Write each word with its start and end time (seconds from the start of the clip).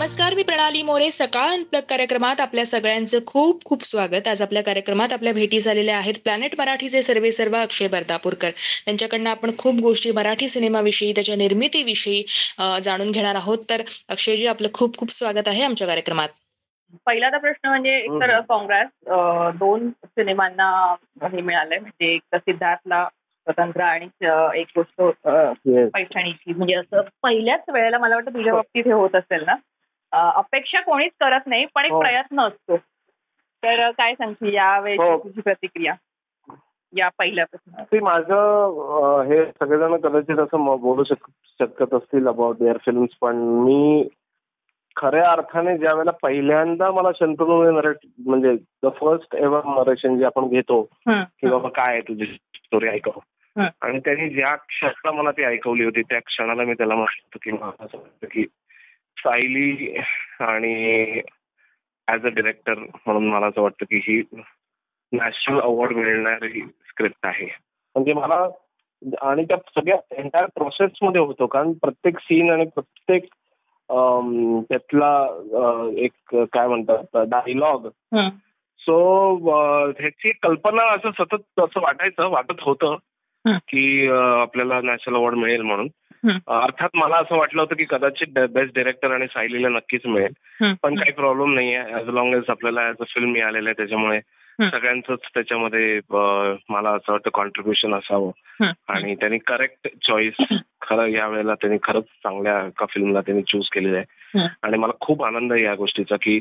नमस्कार 0.00 0.34
मी 0.34 0.42
प्रणाली 0.42 0.82
मोरे. 0.82 1.10
सकाळ 1.10 1.48
अनप्लग 1.48 1.80
कार्यक्रमात 1.88 2.40
आपल्या 2.40 2.64
सगळ्यांचं 2.66 3.18
खूप 3.26 3.64
खूप 3.64 3.82
स्वागत. 3.84 4.28
आज 4.28 4.42
आपल्या 4.42 4.62
कार्यक्रमात 4.62 5.12
आपल्या 5.12 5.32
भेटी 5.32 5.60
झालेल्या 5.60 5.96
आहेत 5.96 6.14
प्लॅनेट 6.24 6.54
मराठीचे 6.58 7.02
सर्वे 7.02 7.30
सर्व 7.30 7.56
अक्षय 7.56 7.88
बर्दापूरकर 7.88 8.50
त्यांच्याकडनं 8.84 9.30
आपण 9.30 9.50
खूप 9.58 9.80
गोष्टी 9.82 10.12
मराठी 10.12 10.48
सिनेमाविषयी 10.48 11.12
त्याच्या 11.12 11.36
निर्मितीविषयी 11.36 12.22
जाणून 12.82 13.10
घेणार 13.10 13.34
आहोत. 13.34 13.58
तर 13.70 13.82
अक्षयजी 14.08 14.46
आपलं 14.46 14.68
खूप 14.74 14.96
खूप 14.98 15.10
स्वागत 15.10 15.48
आहे 15.48 15.64
आमच्या 15.64 15.86
कार्यक्रमात. 15.86 16.28
पहिला 17.06 17.30
तर 17.30 17.38
प्रश्न 17.38 17.68
म्हणजे 17.68 17.96
एकतर 17.98 18.30
हम्म. 18.30 18.44
काँग्रेस 18.48 18.88
अं, 19.06 19.50
दोन 19.54 19.90
सिनेमांना 20.04 20.70
हे 21.22 21.40
मिळालंय. 21.40 21.78
म्हणजे 21.78 22.14
एक 22.14 22.22
तर 22.32 22.38
सिद्धार्थला 22.38 23.04
स्वतंत्र 23.46 23.82
आणि 23.82 24.06
एक 24.60 24.66
गोष्ट. 24.76 25.02
पैठणीची. 25.94 26.52
म्हणजे 26.54 26.74
असं 26.74 27.00
पहिल्याच 27.22 27.70
वेळेला 27.72 27.98
मला 27.98 28.14
वाटतं 28.14 28.34
तुझ्या 28.34 28.52
हो. 28.52 28.58
बाबतीत 28.58 28.86
हे 28.86 28.92
होत 28.92 29.14
असेल 29.14 29.44
ना? 29.46 29.54
अपेक्षा 30.12 30.80
कोणीच 30.80 31.12
करत 31.20 31.46
नाही 31.46 31.64
पण 31.74 31.84
एक 31.84 31.92
हो. 31.92 32.00
प्रयत्न 32.00 32.40
असतो 32.40 32.76
तर 33.62 33.90
काय 33.90 34.14
सांगशील 34.14 34.54
यावेळेची 34.54 35.02
हो. 35.02 35.18
तुझी 35.18 35.40
प्रतिक्रिया 35.40 35.94
या 36.92 37.08
पहिल्या 37.18 37.44
माझं 38.02 39.22
हे 39.28 39.44
सगळेजण 39.44 39.96
कदाचित 39.96 40.38
असं 40.38 40.76
बोलू 40.80 41.04
शक 41.04 41.28
शकत 41.60 41.94
असतील 41.94 42.26
अबाउट 42.28 42.56
देअर 42.58 42.76
फिल्म्स 42.76 43.10
पण 43.20 43.36
मी 43.36 44.08
खऱ्या 44.96 45.30
अर्थाने 45.30 45.76
ज्या 45.78 45.92
वेळेला 45.92 46.10
पहिल्यांदा 46.22 46.90
मला 46.90 47.10
शंतनू 47.18 47.62
नरेट 47.70 47.96
म्हणजे 48.26 48.54
द 48.82 48.88
फर्स्ट 48.96 49.34
एव्हर 49.34 49.64
नरेशन 49.66 50.18
जे 50.18 50.24
आपण 50.24 50.48
घेतो 50.48 50.82
की 51.06 51.48
बाबा 51.48 51.68
काय 51.68 51.92
आहे 51.92 52.00
तुझी 52.00 52.26
स्टोरी 52.26 52.88
ऐकव. 52.88 53.18
आणि 53.56 53.98
त्यांनी 53.98 54.28
ज्या 54.28 54.54
क्षणाला 54.56 55.12
मला 55.12 55.30
ती 55.30 55.44
ऐकवली 55.44 55.84
होती 55.84 56.02
त्या 56.02 56.18
क्षणाला 56.20 56.64
मी 56.64 56.74
त्याला 56.74 56.94
म्हटलं 56.94 57.38
की 57.42 57.52
मला 57.52 57.84
असं 57.84 57.98
वाटतं 57.98 58.26
की 58.26 58.44
सायली 59.24 59.96
आणि 60.40 61.20
ऍज 62.08 62.24
अ 62.24 62.28
डिरेक्टर 62.28 62.74
म्हणून 62.74 63.28
मला 63.28 63.46
असं 63.46 63.62
वाटतं 63.62 63.84
की 63.84 63.96
ही 63.96 64.22
नॅशनल 65.12 65.60
अवॉर्ड 65.60 65.92
मिळणारी 65.92 66.60
स्क्रिप्ट 66.60 67.26
आहे 67.26 67.46
म्हणजे 67.94 68.12
मला 68.12 68.48
आणि 69.22 69.44
त्या 69.44 69.56
सगळ्या 69.56 70.14
एंटायर 70.14 70.46
प्रोसेसमध्ये 70.46 71.20
होतो 71.20 71.46
कारण 71.46 71.72
प्रत्येक 71.72 72.18
सीन 72.18 72.50
आणि 72.50 72.64
प्रत्येक 72.64 73.24
त्यातला 74.68 75.26
एक 75.96 76.12
काय 76.34 76.66
म्हणतात 76.68 77.16
डायलॉग 77.16 77.88
सो 78.78 79.34
ह्याची 79.98 80.32
कल्पना 80.42 80.94
असं 80.94 81.10
सतत 81.10 81.60
असं 81.60 81.80
वाटायचं 81.80 82.28
वाटत 82.28 82.60
होतं. 82.60 82.96
की 83.68 84.08
आपल्याला 84.12 84.80
नॅशनल 84.80 85.14
अवॉर्ड 85.14 85.34
मिळेल 85.34 85.62
म्हणून. 85.62 85.88
अर्थात 86.48 86.88
मला 86.94 87.16
असं 87.16 87.36
वाटलं 87.36 87.62
होतं 87.62 87.74
की 87.74 87.84
कदाचित 87.90 88.38
बेस्ट 88.50 88.74
डिरेक्टर 88.74 89.10
आणि 89.10 89.26
सायलीला 89.26 89.68
नक्कीच 89.68 90.06
मिळेल. 90.06 90.32
पण 90.82 90.94
काही 90.94 91.12
प्रॉब्लेम 91.12 91.54
नाही 91.54 91.74
आहे 91.74 91.94
ऍज 91.94 92.08
लॉंग 92.08 92.34
एज 92.34 92.42
आपल्याला 92.48 92.88
ऍज 92.88 92.94
अ 93.00 93.04
फिल्म 93.08 93.28
मिळालेलं 93.28 93.68
आहे 93.68 93.74
त्याच्यामुळे. 93.76 94.20
सगळ्यांचंच 94.70 95.18
त्याच्यामध्ये 95.34 96.00
मला 96.68 96.90
असं 96.90 97.12
वाटतं 97.12 97.30
कॉन्ट्रीब्युशन 97.34 97.94
असावं. 97.94 98.30
आणि 98.88 99.14
त्यांनी 99.14 99.38
करेक्ट 99.38 99.88
चॉईस 100.06 100.34
खरं 100.80 101.06
या 101.06 101.28
वेळेला 101.28 101.54
त्यांनी 101.54 101.78
खरंच 101.82 102.04
चांगल्या 102.04 102.66
एका 102.66 102.86
फिल्मला 102.86 103.20
त्यांनी 103.20 103.42
चूज 103.42 103.68
केलेलं 103.68 103.96
आहे. 103.96 104.38
आणि 104.62 104.78
मला 104.78 104.92
खूप 105.00 105.24
आनंद 105.24 105.52
आहे 105.52 105.62
या 105.62 105.74
गोष्टीचा 105.74 106.16
की 106.22 106.40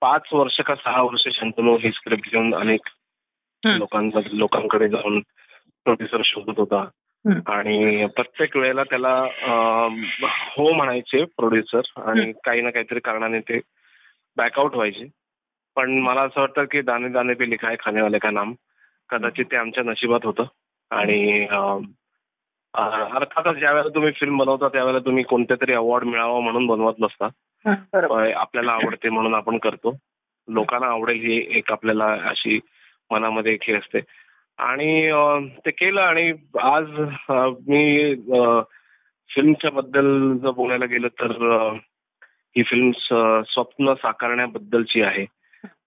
पाच 0.00 0.22
वर्ष 0.32 0.60
का 0.60 0.74
सहा 0.74 1.02
वर्ष 1.02 1.28
शंतनू 1.32 1.76
ही 1.76 1.90
स्क्रिप्ट 1.92 2.30
घेऊन 2.30 2.54
अनेक 2.54 2.80
लोकांकडे 4.32 4.88
जाऊन 4.88 5.20
प्रोड्युसर 5.84 6.20
शोधत 6.24 6.58
होता. 6.58 6.84
आणि 7.24 8.06
प्रत्येक 8.16 8.56
वेळेला 8.56 8.82
त्याला 8.84 9.14
हो 10.56 10.72
म्हणायचे 10.72 11.24
प्रोड्युसर 11.24 11.80
आणि 12.06 12.32
काही 12.44 12.60
ना 12.60 12.70
काहीतरी 12.70 13.00
कारणाने 13.00 13.40
ते 13.40 13.60
बॅकआउट 14.36 14.74
व्हायचे. 14.74 15.06
पण 15.76 15.98
मला 16.00 16.22
असं 16.22 16.40
वाटतं 16.40 16.64
की 16.64 16.80
दाने 16.82 17.08
दाने 17.08 17.34
पे 17.34 17.50
लिखा 17.50 17.68
है 17.70 17.76
खाने 17.80 18.02
वाले 18.02 18.18
का 18.18 18.30
नाम. 18.30 18.54
कदाचित 19.10 19.44
ते 19.50 19.56
आमच्या 19.56 19.84
नशिबात 19.84 20.24
होतं. 20.24 20.44
आणि 20.90 21.46
अर्थातच 22.74 23.56
ज्यावेळेला 23.58 23.94
तुम्ही 23.94 24.12
फिल्म 24.12 24.38
बनवता 24.38 24.68
त्यावेळेला 24.68 24.98
तुम्ही 24.98 25.24
कोणत्या 25.24 25.56
तरी 25.60 25.72
अवॉर्ड 25.72 26.04
मिळावा 26.04 26.40
म्हणून 26.40 26.66
बनवत 26.66 26.94
नसता. 26.98 27.28
आपल्याला 28.36 28.72
आवडते 28.72 29.08
म्हणून 29.08 29.34
आपण 29.34 29.58
करतो. 29.58 29.96
लोकांना 30.48 30.86
आवडेल 30.86 31.20
ही 31.20 31.58
एक 31.58 31.72
आपल्याला 31.72 32.06
अशी 32.24 32.60
मनामध्ये 33.10 33.52
एक 33.52 33.62
हे 33.62 33.74
असते. 33.74 34.00
आणि 34.60 35.10
ते 35.66 35.70
केलं 35.70 36.00
आणि 36.00 36.32
आज 36.60 36.86
मी 37.68 38.14
फिल्मच्या 39.30 39.70
बद्दल 39.70 40.36
जर 40.36 40.50
बोलायला 40.50 40.84
गेलं 40.84 41.08
तर 41.08 41.30
ही 42.56 42.62
फिल्म 42.62 42.90
स्वप्न 43.46 43.94
साकारण्याबद्दलची 43.94 45.02
आहे. 45.02 45.24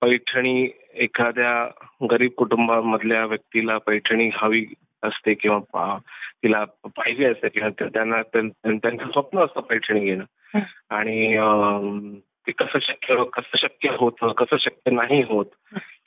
पैठणी 0.02 0.70
एखाद्या 0.94 1.68
गरीब 2.12 2.32
कुटुंबामधल्या 2.32 3.26
व्यक्तीला 3.26 3.78
पैठणी 3.78 4.30
हवी 4.34 4.66
असते 5.04 5.34
किंवा 5.34 5.98
तिला 6.44 6.64
पाहिजे 6.86 7.26
असते 7.26 7.50
किंवा 7.50 7.70
त्यांना 7.86 8.22
त्यांचं 8.22 9.12
स्वप्न 9.12 9.40
असतं 9.40 9.62
पैठणी 9.62 10.00
घेणं. 10.00 10.60
आणि 10.90 11.38
ते 12.48 12.52
कसं 12.52 12.80
शक्य 12.82 13.16
कसं 13.34 13.58
शक्य 13.58 13.90
होतं 13.90 14.32
कसं 14.32 14.58
शक्य 14.58 14.92
नाही 14.92 15.22
होत 15.22 15.46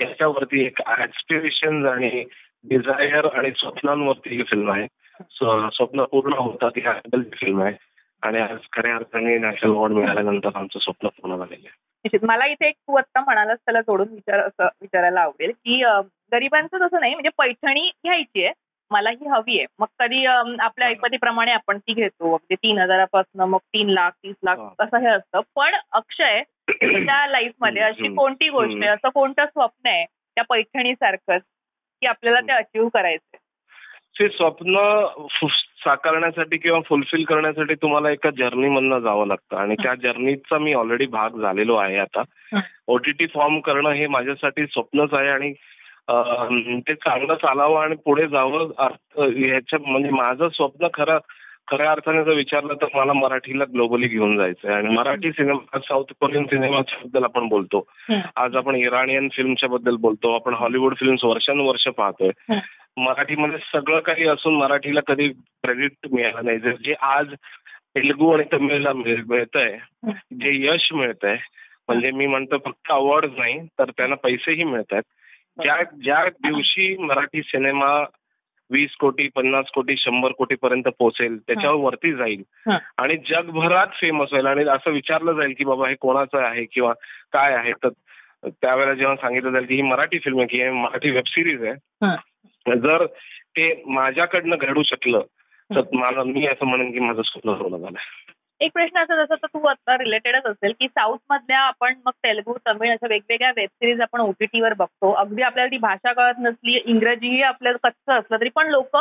याच्यावरती 0.01 0.65
एक 0.65 0.81
ऍस्पिरेशन 0.89 1.87
आणि 1.87 2.25
डिझायर 2.69 3.25
आणि 3.25 3.51
स्वप्नांवरती 3.57 4.37
ही 4.37 4.43
फिल्म 4.43 4.71
आहे. 4.71 4.87
स्व- 5.31 5.69
स्वप्न 5.69 6.05
पूर्ण 6.05 6.33
होतात 6.33 6.71
याबद्दल 6.77 7.23
फिल्म 7.35 7.63
आहे. 7.63 7.75
आणि 8.23 8.39
आज 8.39 8.57
खऱ्या 8.73 8.95
अर्थाने 8.95 9.39
नॅशनल 9.39 9.71
अवॉर्ड 9.71 9.93
मिळाल्यानंतर 9.93 10.51
आमचं 10.55 10.79
स्वप्न 10.79 11.09
पूर्ण 11.09 11.37
झालेलं 11.37 11.69
आहे. 11.69 12.19
मला 12.23 12.47
इथे 12.47 12.67
एक 12.67 12.75
तू 12.75 12.97
आत्ता 12.97 13.21
म्हणालास 13.21 13.59
त्याला 13.59 13.81
जोडून 13.81 14.09
विचार 14.11 14.39
असं 14.39 14.65
विचारायला 14.65 15.21
आवडेल 15.21 15.51
की 15.51 15.83
गरिबांचं 16.33 16.79
तसं 16.81 17.01
नाही 17.01 17.15
म्हणजे 17.15 17.31
पैठणी 17.39 17.89
घ्यायची 17.89 18.45
आहे 18.45 18.53
मला 18.91 19.11
ही 19.11 19.27
हवी 19.27 19.59
आहे. 19.59 19.67
मग 19.79 19.87
कधी 19.99 20.27
आपल्या 20.27 20.89
ऐपतीप्रमाणे 20.89 21.53
आपण 21.53 21.79
ती 21.79 21.93
घेतो. 21.93 22.29
म्हणजे 22.29 22.55
तीन 22.55 22.79
हजारापासून 22.79 23.49
मग 23.49 23.59
तीन 23.59 23.89
लाख 23.89 24.11
तीस 24.11 24.37
लाख 24.45 24.57
हा. 24.57 24.85
असं 24.85 24.97
हे 24.99 25.07
असतं. 25.07 25.41
पण 25.57 25.75
अक्षय 25.93 26.43
त्या 26.81 27.27
लाईफमध्ये 27.27 27.83
अशी. 27.83 28.03
कोणती 28.15 28.49
गोष्ट 28.49 28.77
आहे? 28.77 28.87
असं 28.87 29.09
कोणतं 29.09 29.47
स्वप्न 29.47 29.89
आहे? 29.89 30.05
त्या 30.05 30.45
पैठणीसारखंच. 30.45 31.43
की 32.01 32.07
आपल्याला 32.07 32.41
ते 32.41 32.53
अचीव्ह 32.53 32.89
करायचंय. 32.95 33.39
ते 34.21 34.29
स्वप्न 34.29 34.81
साकारण्यासाठी 35.85 36.57
किंवा 36.57 36.81
फुलफिल 36.81 37.25
करण्यासाठी 37.25 37.75
तुम्हाला 37.75 38.11
एका 38.11 38.31
जर्नीमधनं 38.31 38.99
जावं 38.99 39.27
लागतं. 39.27 39.57
आणि 39.57 39.75
त्या 39.83 39.95
जर्नीचा 39.95 40.59
मी 40.59 40.73
ऑलरेडी 40.73 41.07
भाग 41.07 41.41
झालेलो 41.41 41.77
आहे 41.77 41.99
आता. 41.99 42.23
ओटीटी 42.87 43.27
फॉर्म 43.27 43.59
करणं 43.61 43.91
हे 43.91 44.07
माझ्यासाठी 44.07 44.67
स्वप्नच 44.67 45.15
आहे 45.15 45.29
आणि 45.29 45.53
ते 46.81 46.95
चांगलं 46.95 47.35
चालावं 47.35 47.83
आणि 47.83 47.97
पुढे 48.05 48.27
जावं 48.29 48.71
ह्याच्या 49.19 49.79
म्हणजे 49.87 50.11
माझं 50.11 50.49
स्वप्न 50.49 50.89
खरं 50.95 51.19
खऱ्या 51.71 51.91
अर्थाने 51.91 52.25
जर 52.25 52.31
विचारलं 52.31 52.75
तर 52.75 52.87
मला 52.95 53.13
मराठीला 53.13 53.65
ग्लोबली 53.65 54.09
घेऊन 54.09 54.37
जायचं 54.37 54.69
आहे 54.69 54.77
आणि 54.77 54.89
मराठी 54.95 55.33
सिनेमा 55.33 55.79
साऊथ 55.79 56.05
कोरियन 56.21 56.45
सिनेमाच्या 56.45 56.99
बद्दल 57.05 57.25
आपण 57.25 57.49
बोलतो. 57.49 57.89
आज 58.37 58.57
आपण 58.57 58.77
इराणियन 58.77 59.29
फिल्मच्या 59.33 59.69
बद्दल 59.69 59.97
बोलतो. 59.97 60.35
आपण 60.35 60.55
हॉलिवूड 60.55 60.97
फिल्म्स 60.97 61.25
वर्षानुवर्ष 61.25 61.89
पाहतोय. 61.89 62.31
मराठीमध्ये 62.97 63.59
सगळं 63.73 64.01
काही 64.01 64.27
असून 64.27 64.57
मराठीला 64.57 65.01
कधी 65.01 65.29
क्रेडिट 65.29 65.93
मिळालं 66.13 66.45
नाही. 66.45 66.59
जे- 66.59 66.77
जे 66.85 66.95
आज 67.01 67.27
तेलुगू 67.67 68.33
आणि 68.33 68.45
तमिळला 68.53 68.93
मिळ- 68.93 69.25
मिळतंय 69.29 69.79
जे 70.13 70.67
यश 70.67 70.93
मिळतंय 70.93 71.37
म्हणजे 71.89 72.11
मी 72.11 72.27
म्हणतो 72.27 72.59
फक्त 72.59 72.91
अवॉर्ड 72.91 73.27
नाही 73.39 73.67
तर 73.67 73.85
त्यांना 73.91 74.17
पैसेही 74.17 74.65
मिळत 74.65 74.93
आहेत 74.93 75.03
ज्या 75.63 75.77
ज्या 76.05 76.25
दिवशी 76.25 76.97
मराठी 76.97 77.43
सिनेमा 77.43 78.05
वीस 78.71 78.97
कोटी 78.97 79.29
पन्नास 79.29 79.65
कोटी 79.75 79.97
शंभर 79.97 80.33
कोटी 80.33 80.55
पर्यंत 80.55 80.83
पोहोचेल 80.99 81.39
त्याच्यावर 81.39 81.77
वरती 81.77 82.13
जाईल. 82.13 82.43
आणि 82.99 83.17
जगभरात 83.17 83.87
फेमस 84.01 84.29
होईल 84.33 84.47
आणि 84.47 84.65
असं 84.65 84.91
विचारलं 84.91 85.33
जाईल 85.33 85.55
की 85.59 85.65
बाबा 85.65 85.89
हे 85.89 85.95
कोणाचं 85.95 86.39
आहे 86.39 86.65
किंवा 86.65 86.93
काय 87.33 87.55
आहे? 87.55 87.73
तर 87.73 87.89
त्यावेळेला 88.49 88.95
जेव्हा 88.95 89.17
सांगितलं 89.17 89.51
जाईल 89.51 89.65
की 89.67 89.75
ही 89.75 89.83
मराठी 89.83 90.19
फिल्म 90.19 90.39
आहे 90.39 90.47
की 90.47 90.71
मराठी 90.71 91.11
वेब 91.11 91.25
सिरीज 91.27 91.65
आहे. 91.65 91.75
जर 92.81 93.07
ते 93.57 93.83
माझ्याकडनं 93.87 94.57
घडू 94.61 94.83
शकलं 94.83 95.21
तर 95.71 95.81
मला 95.93 96.23
मी 96.23 96.47
असं 96.47 96.67
म्हणेन 96.67 96.93
की 96.93 96.99
माझं 96.99 97.23
स्वप्न 97.23 97.53
पूर्ण 97.53 97.77
झालं 97.77 97.99
एक 98.61 98.73
प्रश्न 98.73 98.99
असा 98.99 99.17
जसं 99.17 99.35
तर 99.35 99.47
तू 99.47 99.67
आता 99.67 99.97
रिलेटेडच 99.99 100.47
असेल 100.47 100.73
की 100.81 100.87
साऊथ 100.89 101.19
मधल्या 101.31 101.59
आपण 101.61 101.95
मग 102.07 102.13
तेलगू 102.25 102.55
तमिळ 102.67 102.91
अशा 102.93 103.07
वेगवेगळ्या 103.11 103.51
वेब 103.57 103.69
सिरीज 103.71 104.01
आपण 104.01 104.21
OTT 104.21 104.61
वर 104.63 104.73
बघतो. 104.73 105.13
अगदी 105.13 105.43
आपल्याला 105.43 105.71
ती 105.71 105.79
भाषा 105.79 106.13
कळत 106.13 106.39
नसली 106.39 106.77
इंग्रजीही 106.85 107.43
आपल्याला 107.43 107.89
कच्चं 107.89 108.13
असलं 108.13 108.41
तरी 108.41 108.49
पण 108.49 108.69
लोक 108.69 108.97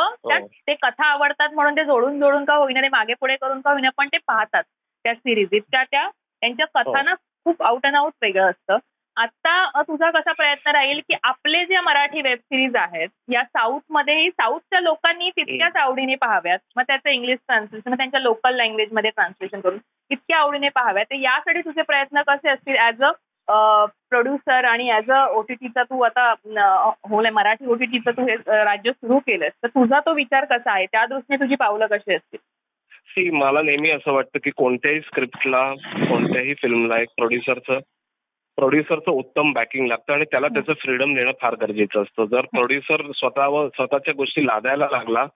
ते 0.66 0.74
कथा 0.74 1.06
आवडतात 1.06 1.54
म्हणून 1.54 1.76
ते 1.76 1.84
जोडून 1.84 2.18
जोडून 2.20 2.44
का 2.44 2.54
होईना 2.54 2.82
ते 2.82 2.88
मागे 2.88 3.14
पुढे 3.14 3.36
करून 3.36 3.60
का 3.60 3.72
होईना 3.72 3.90
पण 3.96 4.08
ते 4.08 4.18
पाहतात 4.26 4.62
त्या 5.04 5.14
सिरीज 5.14 5.48
इतक्या 5.52 5.84
त्या 5.84 6.08
त्यांच्या 6.42 6.66
कथानं 6.74 7.14
खूप 7.44 7.62
आउट 7.62 7.86
अँड 7.86 7.96
आउट 7.96 8.12
वेगळं 8.22 8.50
असतं. 8.50 8.78
आता 9.16 9.82
तुझा 9.82 10.10
कसा 10.10 10.32
प्रयत्न 10.32 10.70
राहील 10.70 11.00
की 11.00 11.14
आपले 11.24 11.64
जे 11.64 11.80
मराठी 11.80 12.22
वेब 12.22 12.38
सिरीज 12.38 12.76
आहेत 12.76 13.08
या 13.32 13.42
साऊथ 13.44 13.80
मध्येही 13.90 14.30
साऊथच्या 14.30 14.80
लोकांनी 14.80 15.30
तितक्याच 15.30 15.76
आवडीने 15.76 16.14
पाहाव्यात. 16.14 16.58
मग 16.76 16.82
त्याचं 16.82 17.10
इंग्लिश 17.10 17.38
ट्रान्सलेशन 17.46 17.94
त्यांच्या 17.94 18.20
लोकल 18.20 18.56
लँग्वेजमध्ये 18.56 19.10
ट्रान्सलेशन 19.10 19.60
करून 19.60 19.78
इतक्या 20.10 20.38
आवडीने 20.38 20.68
पाहाव्यात. 20.68 21.06
तर 21.10 21.16
यासाठी 21.16 21.60
तुझे 21.60 21.82
प्रयत्न 21.82 22.22
कसे 22.28 22.50
असतील 22.50 22.76
ऍज 22.78 23.02
अ 23.02 23.84
प्रोड्युसर 24.10 24.64
आणि 24.64 24.90
ऍज 24.92 25.10
अ 25.10 25.24
ओटीटीचा 25.28 25.82
तू 25.82 26.00
आता 26.00 26.32
होल 27.10 27.28
मराठी 27.32 27.66
ओटीटीचं 27.66 28.10
तू 28.10 28.26
हे 28.28 28.36
राज्य 28.64 28.92
सुरू 28.92 29.18
केलंस. 29.18 29.52
तर 29.62 29.68
तुझा 29.68 30.00
तो 30.00 30.14
विचार 30.14 30.44
कसा 30.44 30.72
आहे? 30.72 30.86
त्या 30.86 31.06
दृष्टीने 31.06 31.40
तुझी 31.40 31.54
पावलं 31.54 31.86
कशी 31.86 32.14
असतील? 32.14 32.38
सी 33.08 33.30
मला 33.30 33.62
नेहमी 33.62 33.90
असं 33.90 34.12
वाटतं 34.12 34.38
की 34.44 34.50
कोणत्याही 34.56 35.00
स्क्रिप्टला 35.00 35.72
कोणत्याही 36.08 36.54
फिल्मला 36.54 36.98
एक 37.00 37.08
प्रोड्युसरचं 37.16 37.78
प्रोड्युसरचं 38.56 39.10
उत्तम 39.10 39.52
बॅकिंग 39.52 39.86
लागतं 39.86 40.12
आणि 40.12 40.24
त्याला 40.24 40.48
त्याचं 40.48 40.72
फ्रीडम 40.72 41.14
देणं 41.14 41.32
फार 41.40 41.54
गरजेचं 41.54 42.02
असतं. 42.02 42.24
जर 42.24 42.40
प्रोड्युसर 42.40 43.02
स्वतःवर 43.14 43.68
स्वतःच्या 43.68 44.14
गोष्टी 44.16 44.46
लादायला 44.46 44.86
लागला 44.90 45.26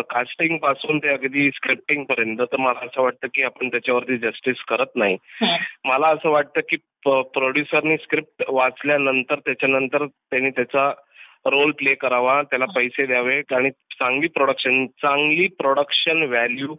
कास्टिंगपासून 0.00 0.98
ते 0.98 1.08
अगदी 1.08 1.50
स्क्रिप्टिंग 1.50 2.04
पर्यंत 2.04 2.40
तर 2.40 2.56
मला 2.56 2.84
असं 2.86 3.02
वाटतं 3.02 3.26
की 3.34 3.42
आपण 3.42 3.68
त्याच्यावरती 3.68 4.16
जस्टिस 4.16 4.62
करत 4.68 4.96
नाही. 4.96 5.16
मला 5.84 6.06
असं 6.06 6.30
वाटतं 6.30 6.60
की 6.68 6.76
प्रोड्युसरनी 7.06 7.96
स्क्रिप्ट 7.96 8.42
वाचल्यानंतर 8.48 9.38
त्याच्यानंतर 9.38 10.06
त्यांनी 10.06 10.50
त्याचा 10.50 10.92
रोल 11.46 11.70
प्ले 11.70 11.94
करावा 11.94 12.42
त्याला 12.42 12.64
पैसे 12.64 13.06
द्यावे 13.06 13.42
आणि 13.54 13.70
चांगली 13.70 14.28
प्रोडक्शन 14.28 14.86
चांगली 14.86 15.48
प्रोडक्शन 15.48 16.22
व्हॅल्यू 16.22 16.74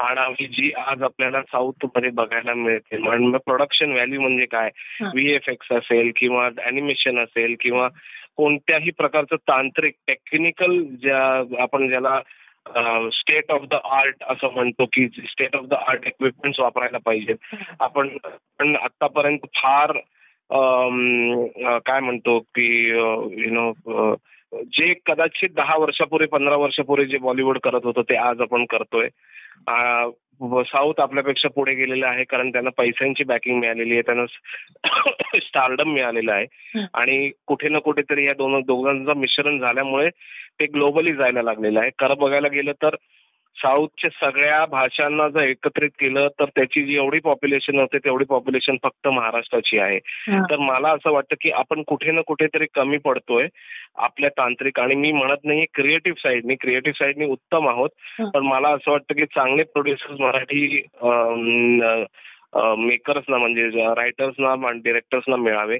आणावी 0.00 0.46
जी 0.46 0.70
आज 0.86 1.02
आपल्याला 1.02 1.40
साऊथमध्ये 1.42 2.10
बघायला 2.10 2.54
मिळते. 2.54 2.98
म्हणजे 2.98 3.38
प्रोडक्शन 3.46 3.92
व्हॅल्यू 3.92 4.20
म्हणजे 4.20 4.44
काय? 4.50 4.70
व्ही 5.02 5.32
एफ 5.34 5.48
एक्स 5.48 5.72
असेल 5.72 6.10
किंवा 6.16 6.46
अॅनिमेशन 6.64 7.18
असेल 7.18 7.54
किंवा 7.60 7.88
कोणत्याही 8.36 8.90
प्रकारचं 8.98 9.36
तांत्रिक 9.48 9.94
टेक्निकल 10.06 10.78
ज्या 11.02 11.62
आपण 11.62 11.88
ज्याला 11.88 12.20
स्टेट 13.12 13.50
ऑफ 13.50 13.62
द 13.70 13.74
आर्ट 13.74 14.22
असं 14.28 14.52
म्हणतो 14.54 14.84
की 14.92 15.06
state 15.28 15.56
of 15.56 15.64
the 15.64 15.74
art 15.74 16.06
equipments 16.06 16.60
वापरायला 16.60 16.98
पाहिजेत. 17.04 17.54
आपण 17.80 18.08
पण 18.58 18.74
आतापर्यंत 18.76 19.46
फार 19.56 19.92
काय 21.86 22.00
म्हणतो 22.00 22.38
की 22.54 22.68
यु 22.88 23.50
नो 23.52 24.14
जे 24.54 24.94
कदाचित 25.06 25.48
दहा 25.56 25.76
वर्षापूर्वी 25.78 26.26
पंधरा 26.26 26.56
वर्षापूर्वी 26.56 27.06
जे 27.06 27.18
बॉलिवूड 27.18 27.58
करत 27.64 27.84
होतं 27.84 28.02
ते 28.02 28.16
आज 28.16 28.40
आपण 28.40 28.64
करतोय. 28.70 29.08
साऊथ 30.66 31.00
आपल्यापेक्षा 31.00 31.48
पुढे 31.48 31.74
गेलेलं 31.74 32.06
आहे 32.06 32.24
कारण 32.24 32.50
त्यांना 32.52 32.70
पैशांची 32.76 33.24
बॅकिंग 33.24 33.58
मिळालेली 33.60 33.92
आहे 33.92 34.02
त्यांना 34.02 34.26
स्टारडम 35.40 35.92
मिळालेलं 35.92 36.32
आहे. 36.32 36.86
आणि 36.94 37.30
कुठे 37.46 37.68
ना 37.68 37.78
कुठेतरी 37.78 38.26
या 38.26 38.34
दोन 38.34 38.60
दोघांचं 38.60 39.16
मिश्रण 39.16 39.58
झाल्यामुळे 39.58 40.08
ते 40.60 40.66
ग्लोबली 40.66 41.12
जायला 41.14 41.42
लागलेलं 41.42 41.80
आहे. 41.80 41.90
खरं 42.00 42.18
बघायला 42.18 42.48
गेलं 42.48 42.72
तर 42.82 42.94
साऊथच्या 43.56 44.10
सगळ्या 44.10 44.66
भाषांना 44.66 45.28
जर 45.28 45.40
एकत्रित 45.40 45.90
केलं 46.00 46.28
तर 46.40 46.44
त्याची 46.44 46.84
जी 46.84 46.94
एवढी 46.96 47.18
पॉप्युलेशन 47.18 47.78
होते 47.78 47.98
तेवढी 47.98 48.24
पॉप्युलेशन 48.24 48.76
फक्त 48.82 49.08
महाराष्ट्राची 49.08 49.78
आहे. 49.78 49.98
तर 50.50 50.56
मला 50.56 50.88
असं 50.88 51.12
वाटतं 51.12 51.34
की 51.40 51.50
आपण 51.50 51.82
कुठे 51.82 52.10
ना 52.10 52.20
कुठेतरी 52.26 52.66
कमी 52.74 52.98
पडतोय 52.98 53.48
आपल्या 53.96 54.30
तांत्रिक 54.30 54.80
आणि 54.80 54.94
मी 54.94 55.12
म्हणत 55.12 55.44
नाही 55.44 55.66
क्रिएटिव्ह 55.74 56.20
साईडनी 56.20 56.54
क्रिएटिव्ह 56.54 56.98
साईडनी 56.98 57.24
उत्तम 57.24 57.68
आहोत. 57.68 57.90
पण 58.34 58.46
मला 58.46 58.68
असं 58.68 58.90
वाटतं 58.90 59.14
की 59.14 59.24
चांगले 59.24 59.62
प्रोड्युसर्स 59.62 60.20
मराठी 60.20 60.82
मेकर्सना 62.56 63.38
म्हणजे 63.38 63.68
रायटर्सना 63.94 64.70
डिरेक्टर्सना 64.84 65.36
मिळावे. 65.36 65.78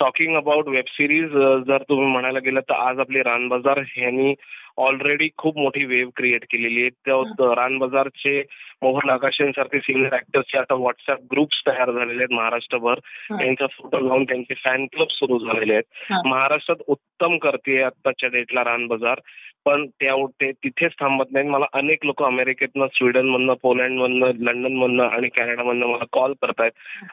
टॉकिंग 0.00 0.36
अबाउट 0.36 0.68
वेब 0.68 0.84
सिरीज 0.88 1.30
जर 1.66 1.82
तुम्ही 1.88 2.06
म्हणायला 2.06 2.38
गेलं 2.38 2.60
तर 2.60 2.74
आज 2.74 2.98
आपली 3.00 3.22
रान 3.22 3.48
बाजार 3.48 3.80
यांनी 3.96 4.34
ऑलरेडी 4.78 5.28
खूप 5.38 5.56
मोठी 5.58 5.84
वेव्ह 5.84 6.10
क्रिएट 6.16 6.44
केलेली 6.50 6.80
आहे. 6.80 6.90
त्या 7.06 7.54
रान 7.54 7.78
बाजारचे 7.78 8.42
मोहन 8.82 9.10
आकाशेन 9.10 9.50
सारखे 9.50 9.78
सिनियर 9.78 10.14
ऍक्टर्सचे 10.14 10.58
आता 10.58 10.74
व्हॉट्सअप 10.74 11.18
ग्रुप्स 11.32 11.62
तयार 11.66 11.90
झालेले 11.90 12.22
आहेत 12.22 12.32
महाराष्ट्रभर. 12.32 12.98
त्यांचा 13.30 13.66
फोटो 13.66 13.98
लावून 13.98 14.24
त्यांचे 14.24 14.54
फॅन 14.54 14.86
क्लब 14.86 15.08
सुरू 15.10 15.38
झालेले 15.38 15.74
आहेत. 15.74 16.12
महाराष्ट्रात 16.26 16.82
उत्तम 16.86 17.36
करते 17.38 17.82
आत्ताच्या 17.82 18.28
डेटला 18.28 18.64
रान 18.64 18.86
बाजार. 18.86 19.20
पण 19.66 19.86
त्या 20.00 20.14
ते 20.40 20.50
तिथेच 20.64 20.92
थांबत 21.00 21.32
नाही 21.32 21.48
मला 21.48 21.66
अनेक 21.72 22.04
लोक 22.06 22.22
अमेरिकेतनं 22.22 22.86
स्वीडनमधनं 22.92 23.54
पोलंडमधनं 23.62 24.44
लंडनमधनं 24.44 25.06
आणि 25.06 25.28
कॅनडामधनं 25.28 25.86
मला 25.86 26.04
कॉल 26.12 26.32
करतायत. 26.42 26.70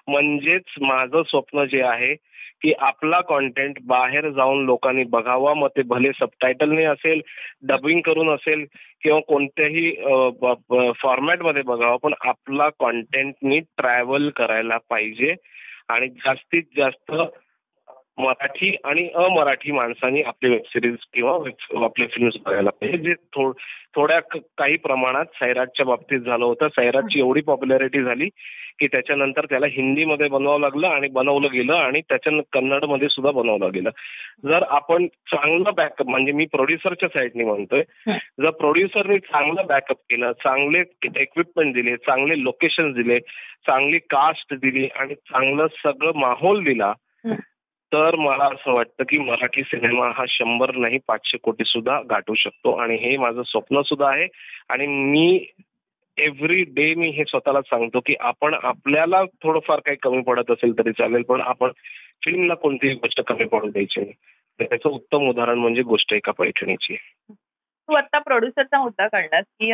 म्हणजेच 0.07 0.73
माझं 0.81 1.23
स्वप्न 1.27 1.65
जे 1.71 1.81
आहे 1.83 2.13
की 2.61 2.73
आपला 2.79 3.19
कॉन्टेंट 3.21 3.79
बाहेर 3.85 4.29
जाऊन 4.29 4.63
लोकांनी 4.65 5.03
बघावा. 5.03 5.53
मग 5.53 5.67
ते 5.77 5.81
भले 5.87 6.11
सबटायटलने 6.19 6.83
असेल 6.83 7.21
डबिंग 7.63 8.01
करून 8.01 8.29
असेल 8.29 8.65
किंवा 9.03 9.19
कोणत्याही 9.27 9.91
फॉर्मॅटमध्ये 11.01 11.61
बघावं 11.61 11.97
पण 12.03 12.13
आपला 12.21 12.69
कॉन्टेंटनी 12.79 13.59
ट्रॅव्हल 13.59 14.29
करायला 14.35 14.77
पाहिजे. 14.89 15.35
आणि 15.89 16.07
जास्तीत 16.09 16.63
जास्त 16.77 17.11
मराठी 18.17 18.75
आणि 18.83 19.09
अमराठी 19.15 19.71
माणसांनी 19.71 20.21
आपले 20.21 20.49
वेब 20.49 20.61
सिरीज 20.67 20.95
किंवा 21.13 21.85
आपले 21.85 22.07
फिल्म्स 22.07 22.35
बघायला 22.45 22.69
पाहिजे. 22.69 22.97
जे 22.97 23.13
थोड्या 23.95 24.19
काही 24.57 24.77
प्रमाणात 24.77 25.25
सैराटच्या 25.33 25.85
बाबतीत 25.85 26.19
झालं 26.19 26.45
होतं. 26.45 26.67
सैराटची 26.67 27.19
एवढी 27.19 27.41
पॉप्युलॅरिटी 27.41 28.03
झाली 28.03 28.29
की 28.79 28.87
त्याच्यानंतर 28.87 29.45
त्याला 29.45 29.65
हिंदीमध्ये 29.65 30.27
बनवावं 30.27 30.59
लागलं 30.59 30.87
आणि 30.87 31.07
बनवलं 31.07 31.47
गेलं 31.53 31.73
आणि 31.73 32.01
त्याच्या 32.01 32.41
कन्नडमध्ये 32.53 33.09
सुद्धा 33.09 33.31
बनवलं 33.31 33.71
गेलं. 33.73 33.89
जर 34.45 34.63
आपण 34.69 35.07
चांगलं 35.07 35.73
बॅकअप 35.73 36.07
म्हणजे 36.07 36.31
मी 36.31 36.45
प्रोड्युसरच्या 36.45 37.09
साईडनी 37.09 37.43
म्हणतोय. 37.43 37.83
जर 38.41 38.49
प्रोड्युसरनी 38.49 39.19
चांगलं 39.19 39.65
बॅकअप 39.65 39.97
केलं 40.09 40.31
चांगले 40.31 40.79
इक्विपमेंट 41.03 41.73
दिले 41.73 41.95
चांगले 41.97 42.43
लोकेशन 42.43 42.91
दिले 42.91 43.19
चांगली 43.67 43.99
कास्ट 43.99 44.53
दिली 44.53 44.87
आणि 44.87 45.15
चांगलं 45.15 45.67
सगळं 45.83 46.11
माहोल 46.15 46.63
दिला 46.63 46.93
तर 47.95 48.15
मला 48.15 48.45
असं 48.45 48.71
वाटतं 48.73 49.03
की 49.09 49.17
मराठी 49.17 49.63
सिनेमा 49.63 50.09
हा 50.15 50.23
शंभर 50.29 50.75
नाही 50.75 50.97
पाचशे 51.07 51.37
कोटी 51.37 51.63
सुद्धा 51.65 52.01
गाठू 52.09 52.33
शकतो 52.33 52.71
आणि 52.71 52.95
हे 52.95 53.17
माझं 53.17 53.43
स्वप्न 53.43 53.81
सुद्धा 53.81 54.09
आहे. 54.09 54.27
आणि 54.69 54.87
मी 54.87 55.45
एव्हरी 56.17 56.63
डे 56.63 56.93
मी 56.95 57.09
हे 57.09 57.23
स्वतःला 57.27 57.61
सांगतो 57.61 57.99
की 57.99 58.15
आपण 58.19 58.53
आपल्याला 58.53 59.23
थोडंफार 59.43 59.79
काही 59.79 59.97
कमी 59.97 60.21
पडत 60.21 60.51
असेल 60.51 60.77
तरी 60.77 60.91
चालेल 60.91 61.21
पण 61.21 61.41
आपण 61.41 61.71
फिल्मला 62.25 62.53
कोणतीही 62.53 62.93
गोष्ट 62.93 63.21
कमी 63.21 63.45
पडू 63.45 63.69
द्यायची 63.69 64.01
नाही. 64.01 64.13
त्याचं 64.59 64.89
उत्तम 64.89 65.29
उदाहरण 65.29 65.57
म्हणजे 65.59 65.81
गोष्ट 65.81 66.13
एका 66.13 66.31
पैठणीची 66.31 66.95
तू 67.29 67.93
आता 67.93 68.19
प्रोड्युसरचा 68.19 68.81
मुद्दा 68.81 69.07
काढलास 69.07 69.45
की 69.45 69.71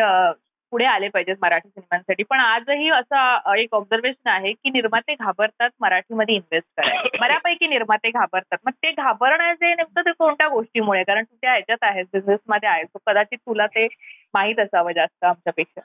पुढे 0.72 0.86
आले 0.86 1.08
पाहिजेत 1.10 1.36
मराठी 1.42 1.70
सिनेमांसाठी. 1.70 2.24
पण 2.24 2.40
आजही 2.40 2.90
असा 2.90 3.54
एक 3.58 3.74
ऑब्झर्वेशन 3.74 4.30
आहे 4.30 4.52
की 4.52 4.70
निर्माते 4.70 5.14
घाबरतात 5.14 5.70
मराठीमध्ये 5.82 6.36
इन्व्हेस्ट 6.36 6.82
करायला. 6.82 7.18
बऱ्यापैकी 7.22 7.68
निर्माते 7.68 8.10
घाबरतात. 8.10 8.58
मग 8.66 8.72
ते 8.72 8.92
घाबरण्याचे 8.92 9.74
नेमकं 9.74 10.02
ते 10.02 10.12
कोणत्या 10.12 10.48
गोष्टीमुळे? 10.48 11.04
कारण 11.04 11.24
तू 11.24 11.36
त्या 11.42 11.52
ह्याच्यात 11.52 11.78
आहेस 11.82 12.08
बिझनेस 12.14 12.40
मध्ये 12.48 12.70
आहेस 12.70 12.88
कदाचित 13.08 13.38
तुला 13.38 13.66
ते 13.66 13.88
माहीत 14.34 14.60
असावं 14.60 14.92
जास्त 14.92 15.24
आमच्यापेक्षा. 15.24 15.82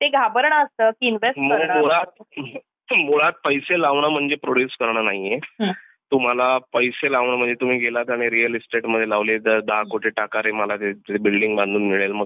ते 0.00 0.08
घाबरणं 0.08 0.56
असतं 0.56 0.90
की 0.90 1.06
इन्व्हेस्ट 1.06 1.38
करणं 1.38 2.62
मुळात 2.92 3.32
पैसे 3.44 3.80
लावणं 3.80 4.08
म्हणजे 4.08 4.34
प्रोड्यूस 4.34 4.76
करणं 4.80 5.04
नाहीये. 5.04 5.38
तुम्हाला 6.10 6.58
पैसे 6.58 7.12
लावणं 7.12 7.36
म्हणजे 7.36 7.54
तुम्ही 7.54 7.78
गेलात 7.78 8.10
आणि 8.10 8.30
रिअल 8.30 8.54
इस्टेटमध्ये 8.54 9.08
लावले 9.08 9.38
दहा 9.38 9.82
कोटी 9.82 10.08
टाका 10.08 10.42
रे 10.42 10.52
मला 10.52 10.76
बिल्डिंग 11.20 11.56
बांधून 11.56 11.88
मिळेल. 11.88 12.12
मग 12.12 12.24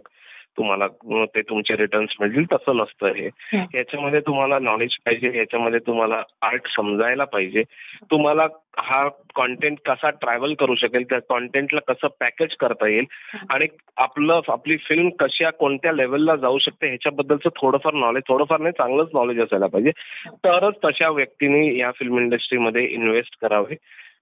तुम्हाला 0.56 0.86
ते 1.24 1.40
तुमचे 1.42 1.76
रिटर्न्स 1.76 2.14
मिळतील 2.20 2.44
तसं 2.52 2.76
नसतं 2.76 3.06
हे. 3.06 3.28
याच्यामध्ये 3.74 4.20
तुम्हाला 4.20 4.58
नॉलेज 4.58 4.90
पाहिजे 4.90 5.38
याच्यामध्ये 5.38 5.80
तुम्हाला 5.86 6.22
आर्ट 6.42 6.76
समजायला 6.76 7.24
पाहिजे. 7.24 7.62
तुम्हाला 8.10 8.46
हा 8.78 9.08
कॉन्टेंट 9.34 9.78
कसा 9.86 10.10
ट्रॅव्हल 10.10 10.54
करू 10.54 10.74
शकेल 10.74 11.04
त्या 11.04 11.18
कॉन्टेंटला 11.28 11.80
कसं 11.92 12.08
पॅकेज 12.20 12.56
करता 12.56 12.86
येईल 12.88 13.04
आणि 13.50 13.66
आपलं 13.96 14.40
आपली 14.48 14.76
फिल्म 14.76 15.08
कशा 15.08 15.50
कोणत्या 15.50 15.92
लेवलला 15.92 16.36
जाऊ 16.36 16.58
शकते 16.58 16.86
ह्याच्याबद्दलचं 16.86 17.48
थोडंफार 17.56 17.94
नॉलेज 17.94 18.22
थोडंफार 18.28 18.60
नाही 18.60 18.72
चांगलंच 18.72 19.08
नॉलेज 19.14 19.40
असायला 19.40 19.66
पाहिजे. 19.66 19.90
तरच 20.26 20.74
तशा 20.84 21.08
व्यक्तीने 21.08 21.78
या 21.78 21.90
फिल्म 21.90 22.18
इंडस्ट्रीमध्ये 22.18 22.84
इन्व्हेस्ट 22.84 23.36
करावे. 23.42 23.76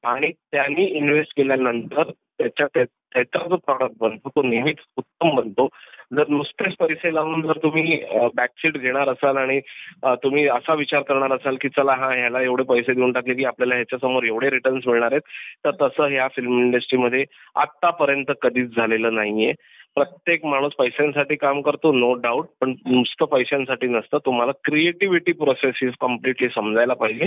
आणि 0.05 0.33
त्यांनी 0.53 0.85
इन्व्हेस्ट 0.85 1.37
केल्यानंतर 1.37 2.03
त्याच्या 2.39 2.67
त्या- 2.67 2.87
त्याचा 3.15 3.47
जो 3.49 3.57
प्रॉडक्ट 3.57 3.95
बनतो 4.01 4.29
तो 4.29 4.43
नेहमीच 4.43 4.77
उत्तम 4.97 5.35
बनतो. 5.37 5.69
जर 6.17 6.29
नुसतेच 6.29 6.75
पैसे 6.77 7.15
लावून 7.15 7.43
जर 7.43 7.59
तुम्ही 7.63 7.99
बॅकशीट 8.37 8.77
घेणार 8.77 9.09
असाल 9.09 9.37
आणि 9.37 9.59
तुम्ही 10.05 10.47
असा 10.49 10.75
विचार 10.75 11.03
करणार 11.03 11.33
असाल 11.33 11.57
की 11.61 11.69
चला 11.69 11.93
हा 11.93 12.09
ह्याला 12.15 12.41
एवढे 12.43 12.63
पैसे 12.63 12.95
देऊन 12.95 13.13
टाकले 13.13 13.35
की 13.35 13.45
आपल्याला 13.45 13.75
ह्याच्यासमोर 13.75 14.25
एवढे 14.25 14.51
रिटर्न्स 14.51 14.87
मिळणार 14.87 15.13
आहेत 15.13 15.29
तर 15.65 15.71
तसं 15.83 16.05
ह्या 16.05 16.27
फिल्म 16.29 16.59
इंडस्ट्रीमध्ये 16.59 17.25
आतापर्यंत 17.57 18.33
कधीच 18.43 18.77
झालेलं 18.77 19.15
नाहीये. 19.15 19.53
प्रत्येक 19.95 20.45
माणूस 20.45 20.73
पैशांसाठी 20.79 21.37
काम 21.37 21.61
करतो 21.63 21.93
नो 21.93 22.13
डाऊट 22.15 22.47
पण 22.61 22.75
नुसतं 22.87 23.25
पैशांसाठी 23.25 23.87
नसतं. 23.87 24.19
तुम्हाला 24.27 24.53
क्रिएटिव्हिटी 24.65 25.33
प्रोसेस 25.33 25.79
ही 25.83 25.89
कम्प्लिटली 26.01 26.49
समजायला 26.55 26.95
पाहिजे. 26.95 27.27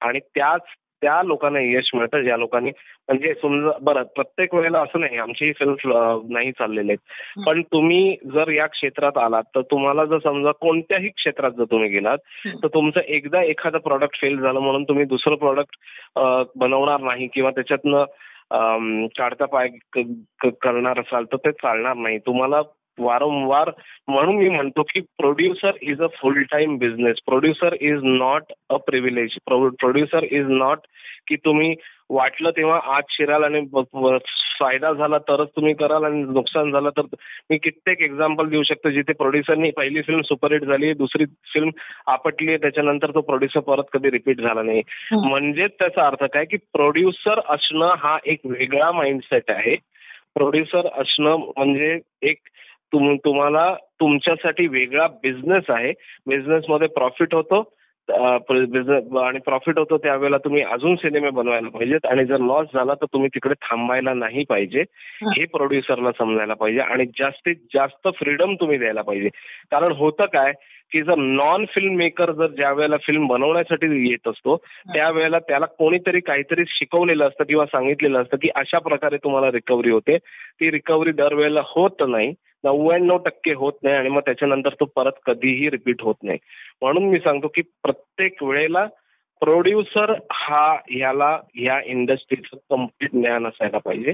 आणि 0.00 0.18
त्याच 0.34 0.62
त्या 1.02 1.22
लोकांना 1.22 1.60
यश 1.60 1.90
मिळतं 1.94 2.22
ज्या 2.22 2.36
लोकांनी 2.36 2.70
म्हणजे 3.08 3.32
समजा 3.34 3.70
बरं 3.82 4.02
प्रत्येक 4.14 4.54
वेळेला 4.54 4.80
असं 4.80 5.00
नाही 5.00 5.18
आमची 5.18 5.52
फिल्म 5.52 5.74
नाही 6.30 6.52
चाललेले 6.52 6.92
आहेत. 6.92 7.44
पण 7.46 7.62
तुम्ही 7.62 8.16
जर 8.34 8.48
या 8.48 8.66
क्षेत्रात 8.66 9.18
आलात 9.18 9.44
तर 9.54 9.60
तुम्हाला 9.60 10.04
जर 10.04 10.18
समजा 10.18 10.52
कोणत्याही 10.52 11.08
क्षेत्रात 11.08 11.50
जर 11.50 11.64
तुम्ही 11.64 11.88
गेलात 11.88 12.18
तर 12.62 12.66
तुमचं 12.66 13.00
एकदा 13.00 13.42
एखादं 13.42 13.78
प्रॉडक्ट 13.78 14.20
फेल 14.20 14.40
झालं 14.40 14.60
म्हणून 14.60 14.84
तुम्ही 14.84 15.04
दुसरं 15.04 15.36
प्रॉडक्ट 15.36 15.76
बनवणार 16.58 17.00
नाही 17.00 17.28
किंवा 17.34 17.50
त्याच्यातनं 17.50 18.04
काढता 19.18 19.44
पाय 19.44 19.68
करणार 20.42 20.98
असाल 21.00 21.24
तर 21.24 21.36
ते 21.36 21.50
चालणार 21.52 21.94
नाही. 21.94 22.18
तुम्हाला 22.18 22.60
वारंवार 22.98 23.70
म्हणून 24.08 24.36
मी 24.36 24.48
म्हणतो 24.48 24.82
की 24.82 25.00
producer 25.00 25.70
is 25.82 26.02
a 26.02 26.06
full 26.06 26.42
time 26.42 26.78
business 26.78 27.16
producer 27.26 27.74
is 27.80 28.00
not 28.02 28.42
a 28.70 28.76
privilege 28.76 29.38
producer 29.46 30.24
is 30.30 30.46
not 30.48 30.78
की 31.26 31.36
तुम्ही 31.36 31.74
वाटलं 32.10 32.50
तेव्हा 32.50 32.80
आज 32.84 33.02
शिराल 33.10 33.44
आणि 33.44 33.60
फायदा 34.60 34.92
झाला 34.92 35.18
तरच 35.18 35.48
तुम्ही 35.48 35.74
कराल 35.74 36.04
आणि 36.04 36.22
नुकसान 36.22 36.72
झालं 36.72 36.90
तर 36.90 37.02
मी 37.50 37.58
कित्येक 37.58 38.02
एक्झाम्पल 38.02 38.48
देऊ 38.48 38.62
शकतो 38.62 38.90
जिथे 38.90 39.12
प्रोड्युसरनी 39.12 39.70
पहिली 39.70 40.02
फिल्म 40.02 40.20
सुपरहिट 40.20 40.64
झाली 40.64 40.92
दुसरी 40.92 41.24
फिल्म 41.24 41.70
आपटली 42.06 42.56
त्याच्यानंतर 42.56 43.10
तो 43.10 43.20
प्रोड्युसर 43.20 43.60
परत 43.60 43.82
कधी 43.92 44.10
रिपीट 44.10 44.40
झाला 44.40 44.62
नाही. 44.62 44.82
म्हणजेच 45.12 45.70
त्याचा 45.78 46.06
अर्थ 46.06 46.24
काय 46.24 46.44
की 46.44 46.56
प्रोड्युसर 46.56 47.40
असणं 47.48 47.94
हा 47.98 48.18
एक 48.24 48.40
वेगळा 48.44 48.92
माइंडसेट 48.92 49.50
आहे. 49.50 49.76
प्रोड्युसर 50.34 50.88
असणं 50.96 51.36
म्हणजे 51.36 51.98
एक 52.22 52.38
तुम 52.92 53.16
तुम्हाला 53.16 53.74
तुमच्यासाठी 54.00 54.66
वेगळा 54.66 55.06
बिझनेस 55.06 55.64
आहे. 55.68 55.92
बिझनेसमध्ये 56.26 56.88
प्रॉफिट 56.88 57.34
होतो. 57.34 57.72
बिझनेस 58.50 59.16
आणि 59.16 59.38
प्रॉफिट 59.38 59.78
होतो 59.78 59.98
त्यावेळेला 59.98 60.36
तुम्ही 60.38 60.62
अजून 60.62 60.96
सिनेमे 60.96 61.30
बनवायला 61.30 61.68
पाहिजेत 61.68 62.06
आणि 62.06 62.24
जर 62.24 62.36
लॉस 62.36 62.66
झाला 62.74 62.94
तर 62.94 63.04
तुम्ही 63.04 63.28
तिकडे 63.28 63.54
थांबायला 63.54 64.14
नाही 64.14 64.44
पाहिजे. 64.48 64.84
हे. 65.22 65.44
प्रोड्युसरला 65.44 66.10
समजायला 66.18 66.54
पाहिजे 66.54 66.80
आणि 66.80 67.04
जास्तीत 67.06 67.56
जास्त 67.74 68.08
फ्रीडम 68.16 68.54
तुम्ही 68.54 68.78
द्यायला 68.78 69.02
पाहिजे. 69.02 69.28
कारण 69.70 69.92
होतं 69.92 70.24
काय? 70.24 70.52
की 70.90 71.02
जर 71.02 71.14
नॉन 71.14 71.64
फिल्म 71.64 71.94
मेकर 71.94 72.32
जर 72.32 72.46
ज्या 72.46 72.72
वेळेला 72.72 72.96
फिल्म 72.96 73.26
बनवण्यासाठी 73.26 74.10
येत 74.10 74.28
असतो 74.28 74.56
त्यावेळेला 74.92 75.38
त्याला 75.38 75.66
कोणीतरी 75.66 76.20
काहीतरी 76.20 76.64
शिकवलेलं 76.68 77.28
असतं 77.28 77.44
किंवा 77.44 77.66
सांगितलेलं 77.66 78.22
असतं 78.22 78.36
की 78.36 78.48
अशा 78.54 78.78
प्रकारे 78.78 79.16
तुम्हाला 79.16 79.52
रिकव्हरी 79.52 79.90
होते. 79.90 80.18
ती 80.60 80.70
रिकव्हरी 80.70 81.12
दरवेळेला 81.12 81.60
होत 81.64 82.02
नाही. 82.08 82.34
नव्याण्णव 82.64 83.16
टक्के 83.16 83.52
होत 83.52 83.72
नाही 83.82 83.96
आणि 83.96 84.08
मग 84.08 84.20
त्याच्यानंतर 84.20 84.68
तो 84.68 84.84
परत 84.84 85.12
कधीही 85.26 85.70
रिपीट 85.70 85.96
होत 86.00 86.14
नाही. 86.22 86.38
म्हणून 86.82 87.04
मी 87.04 87.18
सांगतो 87.18 87.48
की 87.48 87.62
प्रत्येक 87.62 88.42
वेळेला 88.42 88.86
प्रोड्युसर 89.40 90.14
हा 90.32 90.78
ह्याला 90.90 91.38
ह्या 91.54 91.80
इंडस्ट्रीचं 91.86 92.56
कंप्लीट 92.70 93.10
ज्ञान 93.12 93.46
असायला 93.46 93.78
पाहिजे. 93.78 94.12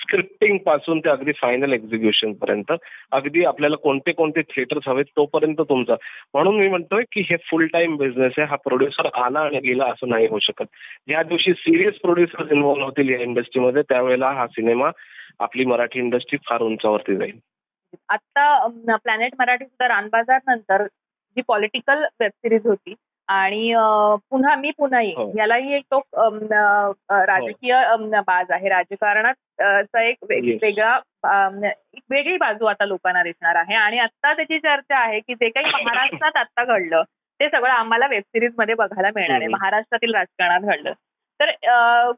स्क्रिप्टिंगपासून 0.00 0.98
ते 0.98 1.08
अगदी 1.08 1.32
फायनल 1.32 1.72
एक्झिक्युशन 1.72 2.32
पर्यंत. 2.32 2.72
अगदी 3.12 3.44
आपल्याला 3.44 3.76
कोणते 3.76 4.12
कोणते 4.12 4.42
थिएटर्स 4.42 4.88
हवेत 4.88 5.04
तोपर्यंत 5.16 5.60
तुमचा. 5.60 5.94
म्हणून 6.34 6.58
मी 6.60 6.68
म्हणतोय 6.68 7.04
की 7.12 7.20
हे 7.20 7.36
फुल 7.50 7.66
टाइम 7.66 7.96
बिझनेस 7.96 8.32
आहे. 8.38 8.46
हा 8.46 8.56
प्रोड्युसर 8.56 9.08
आला 9.14 9.40
आणि 9.40 9.58
गेला 9.58 9.84
असं 9.84 10.08
नाही 10.08 10.26
होऊ 10.26 10.38
शकत. 10.38 10.64
ज्या 11.06 11.22
दिवशी 11.22 11.52
सिरियस 11.52 11.94
प्रोड्युसर्स 11.94 12.52
इन्व्हॉल्व्ह 12.52 12.86
होतील 12.86 13.08
या 13.08 13.18
इंडस्ट्रीमध्ये 13.18 13.82
त्यावेळेला 13.82 14.30
हा 14.30 14.46
सिनेमा 14.46 14.90
आपली 15.40 15.64
मराठी 15.64 15.98
इंडस्ट्री 15.98 16.38
फार 16.48 16.60
उंचावरती 16.60 17.16
जाईल. 17.16 17.38
आता 18.08 18.66
प्लॅनेट 18.96 19.34
मराठी 19.38 19.64
सुद्धा 19.64 19.88
रानबाजार 19.88 20.40
नंतर 20.46 20.86
जी 21.36 21.42
पॉलिटिकल 21.48 22.04
वेब 22.20 22.30
सिरीज 22.30 22.66
होती 22.66 22.94
आणि 23.28 23.74
पुन्हा 24.30 24.54
मी 24.54 24.70
पुन्हा 24.70 25.00
येईन. 25.00 25.16
हो. 25.16 25.32
यालाही 25.38 25.74
एक 25.74 25.82
तो 25.90 25.96
अं, 25.96 26.92
राजकीय 27.10 27.74
बाज 28.26 28.50
आहे. 28.50 28.68
राजकारणात 28.68 29.96
एक. 29.96 30.16
वेगळा 30.62 30.98
वेगळी 32.10 32.36
बाजू 32.36 32.64
आता 32.64 32.84
लोकांना 32.84 33.22
दिसणार 33.22 33.54
आहे. 33.56 33.74
आणि 33.74 33.98
आता 33.98 34.32
त्याची 34.32 34.58
चर्चा 34.58 34.98
आहे 34.98 35.20
की 35.20 35.34
जे 35.34 35.48
काही 35.48 35.84
महाराष्ट्रात 35.84 36.36
आता 36.36 36.64
घडलं 36.64 37.02
ते 37.40 37.48
सगळं 37.48 37.70
आम्हाला 37.70 38.06
वेब 38.06 38.22
सिरीजमध्ये 38.22 38.74
बघायला 38.74 39.08
मिळणार 39.14 39.36
आहे. 39.36 39.48
महाराष्ट्रातील 39.48 40.14
राजकारणात 40.14 40.60
घडलं. 40.60 40.92
तर 41.42 41.50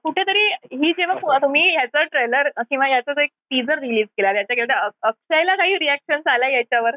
कुठेतरी 0.02 0.42
ही 0.52 0.92
जेव्हा 0.92 1.16
पु- 1.16 1.42
तुम्ही 1.42 1.70
ह्याचं 1.70 2.02
ट्रेलर 2.02 2.48
किंवा 2.58 2.88
याचा 2.88 3.12
जो 3.12 3.20
एक 3.20 3.30
टीजर 3.50 3.78
रिलीज 3.78 4.06
केला 4.10 4.32
त्याच्या 4.32 4.88
अक्षयला 5.02 5.56
काही 5.56 5.78
रिॲक्शन 5.78 6.28
आल्या 6.30 6.48
याच्यावर? 6.48 6.96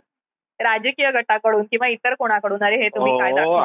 राजकीय 0.59 1.11
गटाकडून 1.11 1.61
किंवा 1.61 1.87
इतर 1.87 2.13
कोणाकडून? 2.13 2.63
अरे 2.63 2.75
हे 2.75 2.87
तुम्ही 2.87 3.19
काय 3.19 3.31
हो? 3.31 3.59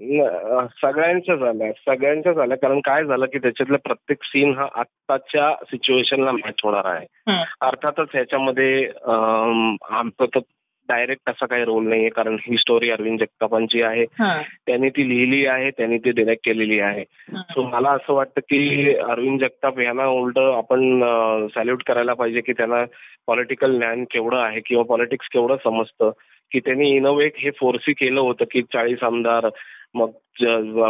न- 0.00 0.66
सगळ्यांच्याच 0.82 1.42
आल्या 1.42 1.72
सगळ्यांच्याच 1.72 2.38
आल्या 2.38 2.56
कारण 2.56 2.80
काय 2.80 3.04
झालं 3.04 3.26
की 3.26 3.38
त्याच्यातला 3.38 3.76
प्रत्येक 3.76 4.18
सीन 4.22 4.54
हा 4.54 4.66
आत्ताच्या 4.74 5.64
सिच्युएशनला 5.64 6.32
मॅच 6.32 6.54
होणार 6.64 6.84
आहे. 6.84 7.06
अर्थातच 7.60 8.08
ह्याच्यामध्ये 8.12 8.90
आमचा 9.90 10.24
तर 10.24 10.38
डायरेक्ट 10.88 11.30
असा 11.30 11.46
काही 11.46 11.64
रोल 11.64 11.88
नाहीये. 11.88 12.08
कारण 12.08 12.36
ही 12.40 12.56
स्टोरी 12.56 12.90
अरविंद 12.90 13.18
जगतापांची 13.18 13.82
आहे. 13.82 14.04
त्यांनी 14.66 14.88
ती 14.88 15.08
लिहिली 15.08 15.46
आहे. 15.46 15.70
त्यांनी 15.70 15.98
ती 15.98 16.10
डिरेक्ट 16.10 16.44
केलेली 16.44 16.80
आहे. 16.80 17.04
सो 17.38 17.62
मला 17.62 17.90
असं 17.90 18.14
वाटतं 18.14 18.40
की 18.40 18.94
अरविंद 18.96 19.40
जगताप 19.40 19.80
यांना 19.80 20.06
उलट 20.06 20.38
आपण 20.38 21.00
सॅल्यूट 21.54 21.82
करायला 21.86 22.14
पाहिजे 22.14 22.40
की 22.40 22.52
त्यांना 22.52 22.84
पॉलिटिकल 23.26 23.76
ज्ञान 23.76 24.04
केवढं 24.04 24.38
आहे 24.38 24.60
किंवा 24.66 24.84
पॉलिटिक्स 24.84 25.28
केवढं 25.32 25.56
समजतं. 25.64 26.10
की 26.52 26.60
त्यांनी 26.60 26.90
इन 26.90 27.06
एक 27.06 27.32
हे 27.38 27.50
फोर्सी 27.50 27.92
केलं 27.92 28.20
होतं 28.20 28.44
की 28.50 28.62
चाळीस 28.62 29.02
आमदार 29.02 29.48
मग 29.94 30.10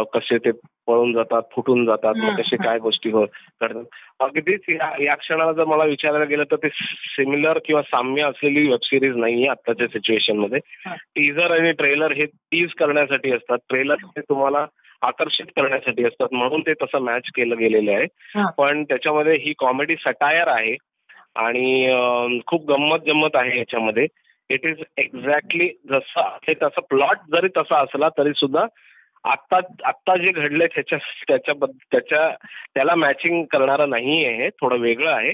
कसे 0.03 0.37
ते 0.37 0.51
पळून 0.87 1.13
जातात 1.13 1.41
फुटून 1.51 1.85
जातात 1.85 2.13
मग 2.15 2.35
कसे 2.41 2.55
काय 2.55 2.79
गोष्टी 2.79 3.09
हो- 3.09 3.25
घडतात 3.61 3.83
अगदीच 4.19 4.61
या 4.99 5.15
क्षणाला 5.15 5.51
जर 5.53 5.63
मला 5.65 5.83
विचारायला 5.83 6.25
गेलं 6.25 6.43
तर 6.43 6.55
ते 6.55 6.69
सिमिलर 7.15 7.59
किंवा 7.65 7.81
साम्य 7.81 8.23
असलेली 8.23 8.67
वेब 8.67 8.79
सिरीज 8.83 9.15
नाहीये 9.15 9.47
आत्ताच्या 9.47 9.87
सिच्युएशनमध्ये. 9.87 10.59
टीजर 10.95 11.59
आणि 11.59 11.71
ट्रेलर 11.71 12.11
हे 12.11 12.25
टीज 12.25 12.73
करण्यासाठी 12.73 13.31
असतात. 13.31 13.57
ट्रेलर 13.69 13.95
हे. 14.03 14.21
तुम्हाला 14.21 14.65
आकर्षित 15.01 15.45
करण्यासाठी 15.45 16.03
असतात. 16.05 16.27
म्हणून 16.31 16.61
ते 16.61 16.73
तसं 16.73 16.99
मॅच 16.99 17.21
केलं 17.35 17.57
गेलेलं 17.57 17.91
आहे. 17.91 18.05
पण 18.57 18.83
त्याच्यामध्ये 18.83 19.35
ही 19.35 19.53
कॉमेडी 19.57 19.95
सटायर 19.95 20.47
आहे 20.47 20.75
आणि 21.35 21.87
खूप 22.47 22.71
गंमत 22.71 22.97
जम्मत 23.07 23.29
आहे 23.33 23.57
याच्यामध्ये. 23.57 24.07
इट 24.49 24.65
इज 24.65 24.77
एक्झॅक्टली 24.97 25.69
जसं 25.89 26.21
आहे 26.21 26.53
तसं. 26.53 26.81
प्लॉट 26.89 27.17
जरी 27.31 27.47
तसा 27.47 27.79
असला 27.79 28.09
तरी 28.09 28.31
सुद्धा 28.35 28.65
आत्ता 29.23 29.59
आत्ता 29.83 30.17
जे 30.17 30.31
घडलंय 30.31 30.67
त्याच्या 30.67 30.97
त्याच्या 31.27 31.65
त्याच्या 31.65 32.35
त्याला 32.75 32.95
मॅचिंग 32.95 33.45
करणारं 33.45 33.89
नाही 33.89 34.25
आहे 34.25 34.49
थोडं 34.49 34.77
वेगळं 34.77 35.11
आहे. 35.11 35.33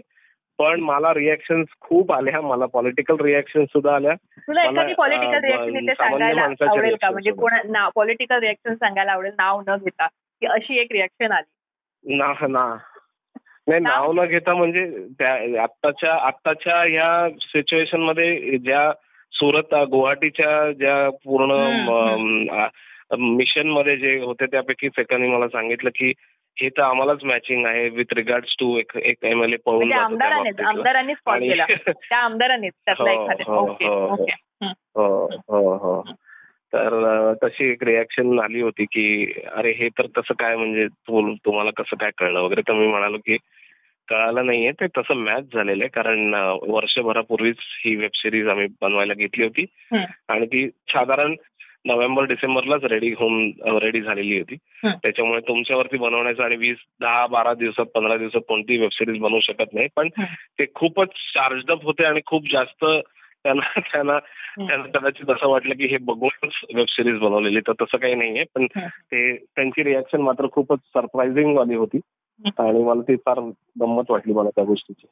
पण 0.58 0.80
मला 0.80 1.14
रिॲक्शन 1.14 1.64
खूप 1.82 2.12
आल्या. 2.12 2.42
मला 2.42 2.66
पॉलिटिकल 2.66 3.16
रिॲक्शन 3.22 3.66
सुद्धा 3.66 3.96
आल्या. 3.96 4.14
तुला 4.38 4.64
एखादी 4.64 4.94
पॉलिटिकल 4.94 5.44
रिॲक्शन 5.44 5.78
इथे 5.78 5.94
सांगायला 5.94 6.42
आवडेल 6.42 6.96
का? 6.96 7.10
म्हणजे. 7.12 7.32
कोणा 7.32 7.90
पॉलिटिकल 7.90 8.40
रिॲक्शन 8.40 8.74
सांगायला 8.74 9.12
आवडेल 9.12 9.32
नाव 9.32 9.62
न 9.68 9.76
घेता. 9.76 10.08
की 10.08 10.46
अशी 10.46 10.80
एक 10.80 10.88
रिॲक्शन 10.92 11.32
आली. 11.32 12.16
ना 12.16 12.34
ना. 12.42 12.78
नाही 13.68 13.80
नाव 13.80 14.12
न 14.12 14.26
घेता 14.26 14.54
म्हणजे 14.54 14.86
त्या 15.20 15.64
आत्ताच्या 15.64 16.14
आत्ताच्या 16.14 16.76
ह्या 16.82 17.30
सिच्युएशनमध्ये 17.42 18.58
ज्या 18.58 18.92
सुरत 19.32 19.76
गुवाहाटीच्या 19.76 20.72
ज्या 20.72 21.10
पूर्ण 21.10 21.52
मिशनमध्ये 23.20 23.98
जे 23.98 24.20
होते 24.20 24.46
त्यापैकी 24.46 24.90
एकाने 24.98 25.28
मला 25.28 25.48
सांगितलं 25.48 25.90
की 25.96 26.14
हे 26.58 26.70
तर 26.70 26.82
आम्हालाच 26.82 27.24
मॅचिंग 27.24 27.66
आहे 27.66 27.90
विथ 27.90 28.14
रिगार्ड्स 28.14 28.56
टू 28.60 28.78
एक 28.78 28.98
एक 28.98 29.18
एम 29.24 29.44
एल 29.44 29.54
ए 29.54 29.58
पळून 29.66 29.88
म्हणजे 29.88 30.64
आमदारांनीच 30.64 31.18
कॉल 31.26 31.40
केला. 31.40 31.66
त्या 31.90 32.18
आमदारांनीच 32.18 32.74
त्यातला 32.86 33.12
एखाद्या 33.12 33.46
तर 36.74 37.34
तशी 37.44 37.72
एक 37.72 37.84
रिॲक्शन 37.84 38.40
आली 38.40 38.62
होती 38.62 38.86
की 38.86 39.34
अरे 39.54 39.72
हे 39.72 39.90
तर 39.90 40.06
तसं 40.18 40.34
काय 40.34 40.56
म्हणजे 40.56 40.88
तू 40.88 41.36
तुम्हाला 41.36 41.72
कसं 41.78 41.96
काय 41.96 42.10
कळलं 42.18 42.40
वगैरे 42.40 42.62
तर 42.62 42.74
मी 42.74 42.88
म्हणालो 42.88 43.18
की 43.18 43.38
कळालं 44.08 44.46
नाहीये 44.46 44.72
ते 44.72 44.88
तसं 44.98 45.14
मॅच 45.14 45.44
झालेलं 45.54 45.84
आहे 45.84 45.90
कारण 45.90 46.34
वर्षभरापूर्वीच 46.70 47.56
ही 47.86 47.96
वेब 47.96 48.10
सिरीज 48.14 48.48
आम्ही 48.48 48.68
बनवायला 48.82 49.14
घेतली 49.14 49.44
होती. 49.44 49.66
आणि 50.30 50.46
ती 50.46 50.68
साधारण 50.68 51.36
नोव्हेंबर 51.86 52.24
डिसेंबरलाच 52.24 52.84
रेडी 52.84 53.12
होऊन 53.12 53.52
रेडी 53.66 54.02
झालेली 54.02 54.38
होती. 54.38 54.56
त्याच्यामुळे 54.84 55.40
तुमच्यावरती 55.40 55.98
बनवण्याचं 55.98 56.44
आणि 56.44 56.56
वीस 56.56 56.78
दहा 57.00 57.28
बारा 57.28 57.54
दिवसात 57.54 57.86
पंधरा 57.86 58.18
दिवसात 58.18 58.42
कोणतीही 58.48 58.80
वेबसिरीज 58.80 59.18
बनवू 59.18 59.40
शकत 59.40 59.74
नाही 59.74 59.88
पण. 59.96 60.10
ते 60.60 60.66
खूपच 60.76 61.08
चार्जड 61.08 61.72
होते 61.72 62.06
आणि 62.06 62.20
खूप 62.26 62.52
जास्त 62.52 62.86
त्यांना 63.44 63.80
त्यांना 63.80 64.20
त्यांना 64.68 65.00
कदाचित 65.00 65.30
असं 65.30 65.48
वाटलं 65.48 65.76
की 65.76 65.86
हे 65.86 65.98
बघूनच 65.98 66.52
वेब 66.76 66.86
सिरीज 66.90 67.20
बनवलेली 67.20 67.60
तर 67.60 67.72
तसं 67.82 67.98
काही 67.98 68.16
नाहीये 68.16 68.44
पण. 68.56 68.66
ते 68.86 69.38
त्यांची 69.38 69.84
रिॲक्शन 69.84 70.22
मात्र 70.22 70.48
खूपच 70.52 70.80
सरप्राइझिंग 70.80 71.58
वाली 71.58 71.76
होती. 71.76 72.00
आणि 72.46 72.84
मला 72.84 73.02
ती 73.02 73.16
फार 73.16 73.40
गंमत 73.82 74.04
वाटली 74.10 74.34
मला 74.34 74.50
त्या 74.50 74.64
गोष्टीची 74.64 75.08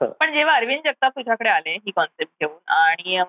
पण 0.00 0.32
जेव्हा 0.32 0.54
अरविंद 0.56 0.80
जगताप 0.84 1.12
तुझ्याकडे 1.16 1.48
आले 1.48 1.70
ही 1.70 1.90
कॉन्सेप्ट 1.90 2.32
घेऊन 2.40 2.56
आणि 2.68 3.22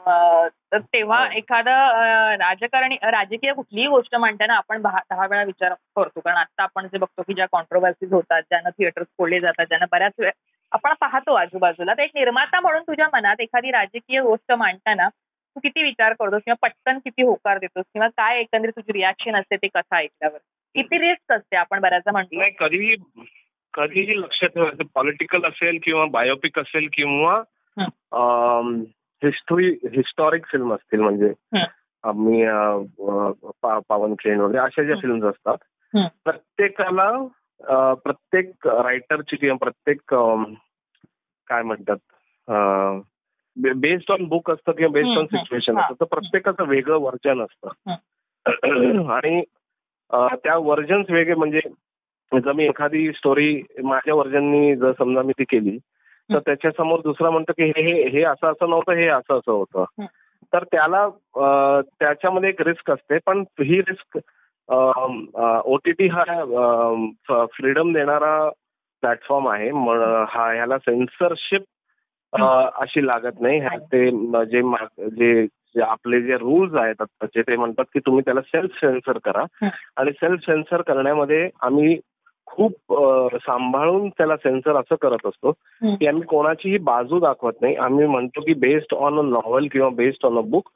तेव्हा 0.75 1.19
हो. 1.19 1.31
एखादं 1.37 2.35
राजकारणी 2.39 2.95
राजकीय 3.03 3.53
कुठलीही 3.53 3.87
गोष्ट 3.87 4.15
मांडताना 4.15 4.55
आपण 4.55 4.81
दहा 4.81 5.25
वेळा 5.25 5.43
विचार 5.43 5.73
करतो. 5.73 6.19
कारण 6.19 6.37
आता 6.37 6.63
आपण 6.63 6.87
जे 6.87 6.97
बघतो 6.97 7.21
की 7.21 7.33
ज्या 7.33 7.45
कॉन्ट्रोवर्सीज 7.51 8.13
होतात 8.13 8.41
ज्यांना 8.41 8.69
थिएटर 8.69 9.03
फोडले 9.03 9.39
जातात 9.39 9.65
ज्यांना 9.65 9.85
बऱ्याच 9.91 10.13
वेळ 10.19 10.31
आपण 10.71 10.93
पाहतो 11.01 11.33
आजूबाजूला. 11.33 11.93
तर 11.93 12.03
एक 12.03 12.11
निर्माता 12.15 12.59
म्हणून 12.59 12.81
तुझ्या 12.81 13.07
मनात 13.13 13.41
एखादी 13.41 13.71
राजकीय 13.71 14.21
गोष्ट 14.21 14.51
मांडताना 14.51 15.07
तू 15.09 15.59
किती 15.59 15.83
विचार 15.83 16.13
करतोस 16.13 16.41
किंवा 16.45 16.67
पटकन 16.67 16.97
किती 16.97 17.23
होकार 17.23 17.57
देतोस 17.57 17.85
किंवा 17.93 18.07
काय 18.07 18.39
एकंदरीत 18.39 18.73
तुझी 18.75 18.93
रिॲक्शन 18.93 19.35
असते 19.35 19.55
ते 19.55 19.67
कसं 19.67 19.95
ऐकल्यावर? 19.95 20.37
किती 20.75 20.97
रिस्क 20.97 21.31
असते 21.31 21.55
आपण 21.55 21.79
बऱ्याचदा 21.79 22.11
म्हणतो. 22.11 22.39
नाही 22.39 22.95
कधीही 23.75 24.19
लक्षात 24.19 24.49
ठेवायचं 24.49 24.83
पॉलिटिकल 24.95 25.45
असेल 25.45 25.77
किंवा 25.83 26.05
बायोपिक 26.05 26.59
असेल 26.59 26.87
किंवा 26.93 27.41
हिस्ट्री 29.23 29.69
हिस्टॉरिक 29.83 30.45
फिल्म 30.45 30.73
असतील 30.73 30.99
म्हणजे. 31.01 31.33
आम्ही 32.03 32.43
अं, 32.43 32.81
अं, 32.81 33.31
पा- 33.61 33.81
पावन 33.89 34.13
खेळ 34.13 34.39
वगैरे 34.39 34.59
अशा 34.59 34.83
ज्या. 34.83 34.95
फिल्म्स 35.01 35.23
असतात. 35.23 35.57
प्रत्येकाला 36.23 37.11
प्रत्येक 37.93 38.67
रायटरची 38.67 39.35
किंवा 39.35 39.55
प्रत्येक 39.55 39.97
काय 41.47 41.63
म्हणतात 41.63 41.97
बेस्ड 43.75 44.11
ऑन 44.11 44.23
बुक 44.23 44.51
असतं 44.51 44.71
किंवा 44.71 44.91
बेस्ड 44.91 45.19
ऑन. 45.19 45.25
सिच्युएशन. 45.25 45.77
असतं 45.77 45.93
तर 45.93 46.05
प्रत्येकाचं 46.05 46.63
वेगळं 46.63 46.97
वर्जन 46.97 47.41
असतं 47.41 47.69
आणि 49.11 49.43
त्या 50.43 50.57
वर्जन्स 50.57 51.09
वेगळे 51.09 51.35
म्हणजे 51.35 51.59
जर 52.31 52.51
मी 52.53 52.65
एखादी 52.65 53.11
स्टोरी 53.15 53.61
माझ्या 53.83 54.13
वर्जननी 54.15 54.75
जर 54.75 54.91
समजा 54.99 55.21
मी 55.21 55.33
ती 55.39 55.43
केली 55.49 55.77
तर. 56.29 56.39
त्याच्यासमोर 56.39 56.99
दुसरा 57.03 57.29
म्हणतो 57.29 57.53
की 57.57 57.71
हे 58.13 58.23
असं 58.23 58.47
असं 58.51 58.69
नव्हतं 58.69 58.93
हे 58.93 59.07
असं 59.07 59.37
असं 59.37 59.51
होतं. 59.51 60.05
तर 60.53 60.63
त्याला 60.71 61.07
त्याच्यामध्ये 61.99 62.49
एक 62.49 62.61
रिस्क 62.61 62.91
असते 62.91 63.17
पण 63.25 63.43
ही 63.61 63.79
रिस्क 63.81 64.17
ओ 65.65 65.75
टी 65.85 65.91
टी 65.91 66.07
हा 66.07 66.23
फ्रीडम 67.53 67.93
देणारा 67.93 68.37
प्लॅटफॉर्म 69.03 69.47
आहे 69.49 69.69
हा 70.29 70.51
ह्याला 70.53 70.77
सेन्सरशिप 70.77 71.63
अशी 72.81 73.05
लागत 73.07 73.41
नाही 73.41 73.59
ते 73.91 74.09
जे 74.45 75.45
जे 75.75 75.81
आपले 75.81 76.21
जे 76.21 76.35
रूल्स 76.37 76.75
आहेत 76.75 77.01
आत्ताचे 77.01 77.41
ते 77.41 77.55
म्हणतात 77.55 77.85
की 77.93 77.99
तुम्ही 77.99 78.21
त्याला 78.25 78.41
सेल्फ 78.41 78.79
सेन्सर 78.79 79.17
करा. 79.25 79.43
आणि 79.97 80.11
सेल्फ 80.11 80.45
सेन्सर 80.45 80.81
करण्यामध्ये 80.81 81.49
आम्ही 81.61 81.99
खूप 82.45 82.71
सांभाळून 83.35 84.09
त्याला 84.09 84.37
सेन्सर 84.37 84.75
असं 84.75 84.95
करत 85.01 85.25
असतो. 85.25 85.51
की 85.95 86.07
आम्ही 86.07 86.23
कोणाचीही 86.23 86.77
बाजू 86.77 87.19
दाखवत 87.19 87.53
नाही 87.61 87.75
आम्ही 87.75 88.07
म्हणतो 88.07 88.41
की 88.41 88.53
बेस्ड 88.53 88.95
ऑन 88.95 89.19
अ 89.19 89.21
नॉव्हल 89.21 89.67
किंवा 89.67 89.89
बेस्ड 89.89 90.25
ऑन 90.25 90.37
अ 90.37 90.41
बुक 90.41 90.69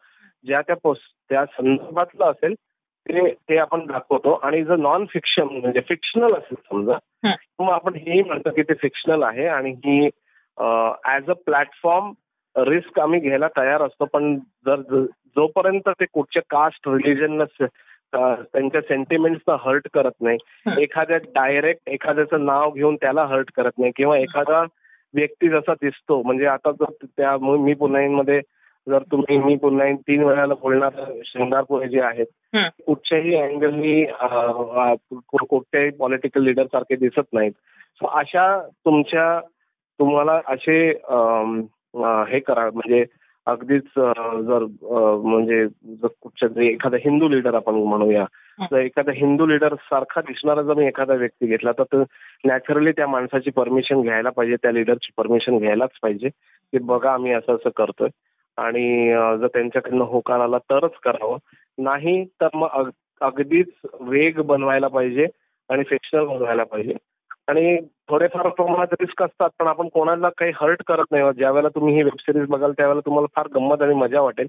ज्या 0.45 0.61
त्या 0.61 0.93
त्या 1.29 1.45
संदर्भातलं 1.45 2.25
असेल 2.25 2.53
ते 3.05 3.33
ते 3.33 3.57
आपण 3.57 3.85
दाखवतो 3.85 4.33
आणि 4.33 4.63
जर 4.63 4.75
नॉन 4.75 5.05
फिक्शन 5.05 5.43
म्हणजे 5.43 5.79
फिक्शनल 5.79 6.33
असेल 6.33 6.55
समजा. 6.71 6.93
मग 7.59 7.69
आपण 7.69 7.95
हेही 7.95 8.23
म्हणतो 8.23 8.49
की 8.51 8.61
ते 8.61 8.73
फिक्शनल 8.73 9.23
आहे 9.23 9.47
आणि 9.47 9.71
ही 9.71 10.05
ऍज 11.05 11.29
अ 11.29 11.33
प्लॅटफॉर्म 11.33 12.11
रिस्क 12.55 12.99
आम्ही 12.99 13.19
घ्यायला 13.19 13.47
तयार 13.47 13.81
असतो 13.81 14.05
पण 14.05 14.35
जर 14.37 14.75
जोपर्यंत 15.05 15.89
ते 15.89 16.05
कुठच्या 16.13 16.41
कास्ट 16.49 16.87
रिलिजन 16.87 17.43
त्यांच्या 18.13 18.81
सेंटिमेंट्सना 18.81 19.55
हर्ट 19.59 19.87
करत 19.93 20.11
नाही. 20.21 20.37
एखाद्या 20.83 21.17
डायरेक्ट 21.17 21.89
एखाद्याचं 21.89 22.45
नाव 22.45 22.71
घेऊन 22.71 22.95
त्याला 22.95 23.25
हर्ट 23.25 23.51
करत 23.55 23.71
नाही 23.77 23.91
किंवा 23.95 24.17
एखादा 24.17 24.63
व्यक्ती 25.13 25.49
जसा 25.49 25.73
दिसतो 25.73 26.21
म्हणजे 26.23 26.45
आता 26.45 26.71
जर 26.71 27.05
त्या 27.05 27.37
मु- 27.37 27.73
पुन्हा 27.73 28.39
जर 28.87 29.03
तुम्ही 29.11 29.37
मी 29.37 29.55
पुन्हा 29.55 29.91
तीन 30.07 30.23
वेळाला 30.23 30.53
बोलणार 30.53 30.91
शृंगारपुरे 31.25 31.87
जे 31.87 32.01
आहेत. 32.01 32.25
कुठच्याही 32.85 33.35
अँगलनी 33.35 34.03
कुठच्याही 35.49 35.89
पॉलिटिकल 35.89 36.43
लीडर 36.43 36.65
सारखे 36.65 36.95
दिसत 36.95 37.33
नाहीत 37.33 37.51
सो 38.01 38.07
अशा 38.07 38.61
तुमच्या 38.85 39.39
तुम्हाला 39.99 40.39
असे 40.47 40.79
हे 42.31 42.39
करा 42.39 42.69
म्हणजे 42.73 43.05
अगदीच 43.49 43.83
जर 44.41 44.65
म्हणजे 45.23 45.67
जर 45.67 46.07
कुठच्या 46.21 46.49
जरी 46.49 46.67
एखादा 46.67 46.97
हिंदू 46.97 47.29
लीडर 47.29 47.53
आपण 47.53 47.73
म्हणूया. 47.73 48.25
जर 48.71 48.77
एखादा 48.77 49.11
हिंदू 49.11 49.45
लीडर 49.45 49.75
सारखा 49.75 50.21
दिसणारा 50.21 50.61
जर 50.61 50.73
मी 50.73 50.87
एखादा 50.87 51.13
व्यक्ती 51.13 51.47
घेतला 51.47 51.71
तर 51.71 52.03
नॅचरली 52.45 52.91
त्या 52.91 53.07
माणसाची 53.07 53.51
परमिशन 53.51 54.01
घ्यायला 54.01 54.29
पाहिजे 54.29 54.55
त्या 54.55 54.71
लीडरची 54.71 55.11
परमिशन 55.17 55.57
घ्यायलाच 55.57 55.89
पाहिजे 56.01 56.29
की 56.71 56.77
बघा 56.77 57.13
आम्ही 57.13 57.31
असं 57.31 57.55
असं 57.55 57.69
करतोय. 57.75 58.09
आणि 58.57 59.11
जर 59.39 59.47
त्यांच्याकडनं 59.47 60.03
होकार 60.03 60.39
आला 60.39 60.57
तरच 60.57 60.91
करावं. 61.03 61.37
नाही 61.77 62.25
तर 62.25 62.47
मग 62.53 62.67
अग- 62.73 62.91
अगदीच 63.21 63.69
वेग 63.99 64.41
बनवायला 64.41 64.87
पाहिजे 64.87 65.27
आणि 65.69 65.83
फिक्शनल 65.83 66.25
बनवायला 66.25 66.63
पाहिजे. 66.63 66.93
आणि 67.49 67.77
थोडेफार 68.09 68.47
प्रमाणात 68.47 68.93
रिस्क 69.01 69.21
असतात 69.23 69.49
पण 69.59 69.67
आपण 69.67 69.87
कोणाला 69.93 70.29
काही 70.37 70.51
हर्ट 70.55 70.81
करत 70.87 71.05
नाही. 71.11 71.23
ज्या 71.37 71.51
वेळेला 71.51 71.69
तुम्ही 71.75 71.95
ही 71.95 72.03
वेबसिरीज 72.03 72.47
बघाल 72.49 72.71
त्यावेळेला 72.71 73.01
तुम्हाला 73.05 73.27
फार 73.35 73.47
गंमत 73.55 73.81
आणि 73.81 73.93
मजा 73.93 74.21
वाटेल. 74.21 74.47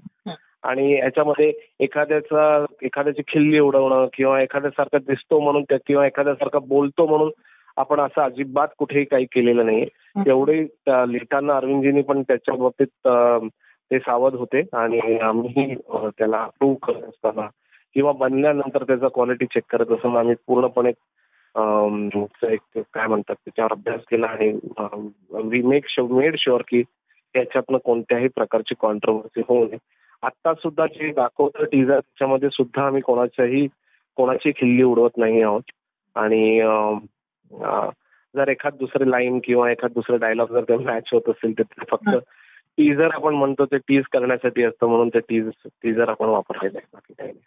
आणि 0.63 0.91
याच्यामध्ये 0.93 1.51
एखाद्याचा 1.79 2.65
एखाद्याची 2.83 3.21
खिल्ली 3.27 3.59
उडवणं 3.59 4.07
किंवा 4.13 4.41
एखाद्यासारखा 4.41 4.97
दिसतो 4.97 5.39
म्हणून 5.39 5.63
त्या 5.63 5.77
किंवा 5.87 6.05
एखाद्यासारखा 6.05 6.59
बोलतो 6.59 7.05
म्हणून 7.07 7.31
आपण 7.77 7.99
असं 7.99 8.21
अजिबात 8.21 8.67
कुठेही 8.77 9.05
काही 9.05 9.25
केलेलं 9.25 9.65
नाहीये. 9.65 9.85
त्या 10.85 11.05
लिहिताना 11.05 11.55
अरविंदजींनी 11.57 12.01
पण 12.01 12.21
त्याच्या 12.21 12.55
बाबतीत 12.55 13.07
ते 13.91 13.99
सावध 13.99 14.35
होते. 14.35 14.61
आणि 14.73 15.17
आम्ही 15.17 15.75
त्याला 16.17 16.43
अप्रूव्ह 16.43 16.75
करत 16.83 17.03
असताना 17.03 17.47
किंवा 17.95 18.11
बनल्यानंतर 18.11 18.83
त्याचा 18.83 19.07
क्वालिटी 19.07 19.45
चेक 19.45 19.63
करत 19.69 19.91
असताना 19.91 20.19
आम्ही 20.19 20.35
पूर्णपणे 20.47 20.91
एक 21.55 22.81
काय 22.93 23.07
म्हणतात 23.07 23.35
त्याच्यावर 23.35 23.71
अभ्यास 23.71 24.01
केला 24.11 24.27
आणि 24.27 24.51
वी 25.43 25.61
मेक 25.61 25.85
मेड 25.99 26.35
शुअर 26.39 26.61
की 26.67 26.81
त्याच्यातनं 27.33 27.77
कोणत्याही 27.77 28.27
प्रकारची 28.27 28.75
कॉन्ट्रोवर्सी 28.79 29.41
होऊ 29.47 29.65
नये. 29.65 29.77
आता 30.23 30.53
सुद्धा 30.53 30.85
जे 30.85 31.11
दाखवतं 31.11 31.63
टीजर 31.63 31.99
त्याच्यामध्ये 31.99 32.49
सुद्धा 32.49 32.85
आम्ही 32.85 33.01
कोणाच्याही 33.01 33.67
कोणाची 34.17 34.51
खिल्ली 34.51 34.83
उडवत 34.83 35.17
नाही 35.17 35.41
आहोत. 35.41 35.61
आणि 36.15 36.59
जर 38.35 38.47
एखाद 38.47 38.73
दुसरे 38.73 39.09
लाईन 39.11 39.39
किंवा 39.43 39.71
एखाद 39.71 39.91
दुसरे 39.91 40.17
डायलॉग 40.17 40.47
जर 40.47 40.63
ते 40.63 40.77
मॅच 40.77 41.09
होत 41.13 41.29
असेल 41.29 41.57
तर 41.57 41.63
ते 41.63 41.85
फक्त 41.89 42.09
टीजर 42.77 43.09
आपण 43.13 43.33
म्हणतो 43.33 43.65
ते 43.65 43.77
टीज 43.77 44.03
करण्यासाठी 44.11 44.63
असतं 44.63 44.87
म्हणून 44.87 45.09
ते 45.09 45.19
टीज 45.19 45.49
टीजर 45.65 46.09
आपण 46.09 46.25
वापरलेलं 46.25 46.77
आहे. 46.77 46.87
बाकी 46.93 47.13
काही 47.13 47.31
नाही. 47.31 47.41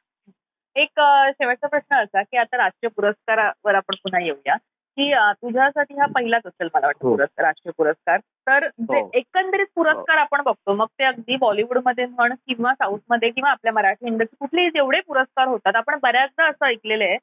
एक 0.77 1.01
शेवटचा 1.31 1.67
प्रश्न 1.67 1.97
असा 1.97 2.23
की 2.23 2.37
आता 2.37 2.57
राष्ट्रीय 2.57 2.91
पुरस्कारावर 2.91 3.75
आपण 3.75 3.95
पुन्हा 3.95 4.23
येऊया 4.23 4.57
की 4.99 5.13
तुझ्यासाठी 5.43 5.95
हा 5.95 6.07
पहिलाच 6.15 6.43
असेल 6.47 6.69
मला 6.75 6.87
वाटतं 6.87 7.07
हो. 7.07 7.15
पुरस्कार 7.15 7.45
राष्ट्रीय 7.45 7.73
पुरस्कार 7.79 8.19
तर 8.47 8.67
जे 8.81 9.01
हो. 9.01 9.11
एकंदरीत 9.15 9.67
पुरस्कार 9.75 10.19
आपण 10.19 10.43
बघतो 10.43 10.75
मग 10.75 10.87
ते 10.99 11.05
अगदी 11.05 11.37
बॉलिवूडमध्ये 11.37 12.07
म्हण 12.07 12.35
किंवा 12.39 12.75
साऊथमध्ये 12.75 13.31
किंवा 13.31 13.51
आपल्या 13.51 13.73
मराठी 13.73 14.07
इंडस्ट्री 14.07 14.37
कुठलेही 14.41 14.71
जेवढे 14.71 15.01
पुरस्कार 15.01 15.49
होतात 15.49 15.77
आपण 15.77 15.99
बऱ्याचदा 16.03 16.49
असं 16.49 16.67
ऐकलेलं 16.67 17.05
आहे 17.05 17.17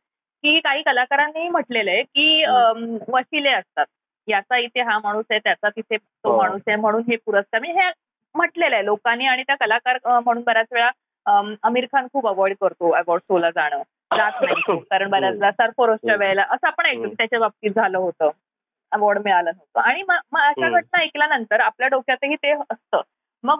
की 0.43 0.59
काही 0.59 0.81
कलाकारांनी 0.83 1.47
म्हटलेलं 1.49 1.91
आहे 1.91 2.03
की 2.03 2.43
वशिले 3.09 3.49
असतात 3.51 3.85
याचा 4.27 4.57
इथे 4.57 4.81
हा 4.81 4.97
माणूस 4.99 5.25
आहे 5.29 5.39
त्याचा 5.39 5.69
तिथे 5.69 5.97
तो 5.97 6.31
हो. 6.31 6.37
माणूस 6.37 6.61
आहे 6.67 6.75
म्हणून 6.77 7.01
हे 7.01 7.15
पुरस्कार 7.17 7.59
म्हणजे 7.59 7.81
हे 7.81 7.91
म्हटलेलं 8.35 8.75
आहे 8.75 8.85
लोकांनी 8.85 9.25
आणि 9.25 9.43
त्या 9.43 9.55
कलाकार 9.55 9.97
म्हणून 10.05 10.43
बऱ्याच 10.43 10.67
वेळा 10.71 10.89
आमिर 11.25 11.85
खान 11.85 12.07
खूप 12.13 12.27
अवॉइड 12.27 12.55
करतो 12.61 12.89
अवॉर्ड 12.91 13.21
शोला 13.23 13.49
जाणं 13.49 13.81
जात 14.11 14.41
नाही. 14.41 14.53
कारण 14.91 15.09
बऱ्याचदा 15.09 15.51
सरफरोशच्या 15.51 16.13
हो. 16.13 16.19
वेळेला 16.19 16.43
असं 16.49 16.67
आपण 16.67 16.85
ऐकतो 16.85 17.01
की 17.01 17.07
हो. 17.07 17.13
त्याच्या 17.17 17.39
बाबतीत 17.39 17.71
झालं 17.71 17.97
होतं 17.97 18.29
अवॉर्ड 18.91 19.19
मिळालं 19.23 19.51
नव्हतं 19.51 19.79
आणि 19.81 20.03
मग 20.03 20.39
अशा. 20.39 20.69
घटना 20.69 21.01
ऐकल्यानंतर 21.01 21.59
आपल्या 21.59 21.87
डोक्यातही 21.87 22.35
ते 22.35 22.51
असतं 22.51 23.01
मग 23.43 23.59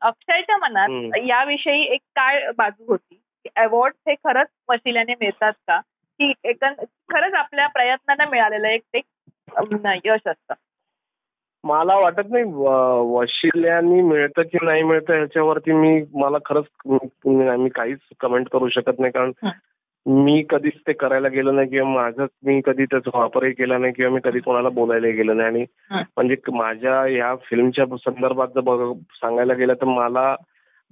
अक्षयच्या 0.00 0.56
मनात. 0.58 0.88
याविषयी 1.26 1.82
एक 1.84 2.00
काय 2.16 2.50
बाजू 2.58 2.84
होती 2.88 3.18
अवॉर्ड 3.56 3.94
हे 4.08 4.14
खरंच 4.14 4.48
वशिल्याने 4.68 5.14
मिळतात 5.14 5.52
का 5.68 5.80
की 6.20 6.32
एकंद 6.44 6.84
खरंच 7.10 7.34
आपल्या 7.34 7.66
प्रयत्नांना 7.66 8.24
मिळालेलं 8.24 8.68
एक 8.68 8.82
ते 8.94 9.00
यश 10.04 10.20
असतं 10.26 10.54
मला 11.64 11.94
वाटत 11.98 12.30
नाही 12.30 12.44
वशिल्यानी 13.14 14.00
मिळतं 14.02 14.42
की 14.42 14.58
नाही 14.62 14.82
मिळतं 14.82 15.14
ह्याच्यावरती 15.14 15.72
मी 15.72 16.02
मला 16.14 16.38
खरंच 16.44 16.64
मी 17.26 17.68
काहीच 17.68 17.98
कमेंट 18.20 18.48
करू 18.48 18.68
शकत 18.68 18.98
नाही. 18.98 19.12
कारण 19.12 19.32
मी 20.06 20.42
कधीच 20.50 20.72
ते 20.86 20.92
करायला 20.92 21.28
गेलो 21.28 21.52
नाही 21.52 21.68
किंवा 21.68 21.88
माझं 21.94 22.26
मी 22.44 22.60
कधी 22.66 22.84
त्याचा 22.84 23.18
वापरही 23.18 23.52
केला 23.52 23.78
नाही 23.78 23.92
किंवा 23.92 24.10
मी 24.12 24.20
कधी 24.24 24.40
कोणाला 24.40 24.68
बोलायला 24.68 25.08
गेलो 25.08 25.32
नाही. 25.32 25.46
आणि. 25.48 25.64
म्हणजे 26.16 26.36
माझ्या 26.52 27.06
या 27.06 27.34
फिल्मच्या 27.50 27.86
संदर्भात 27.96 28.48
जर 28.48 28.60
बघ 28.60 28.92
सांगायला 29.12 29.54
गेलं 29.54 29.74
तर 29.74 29.84
मला 29.84 30.34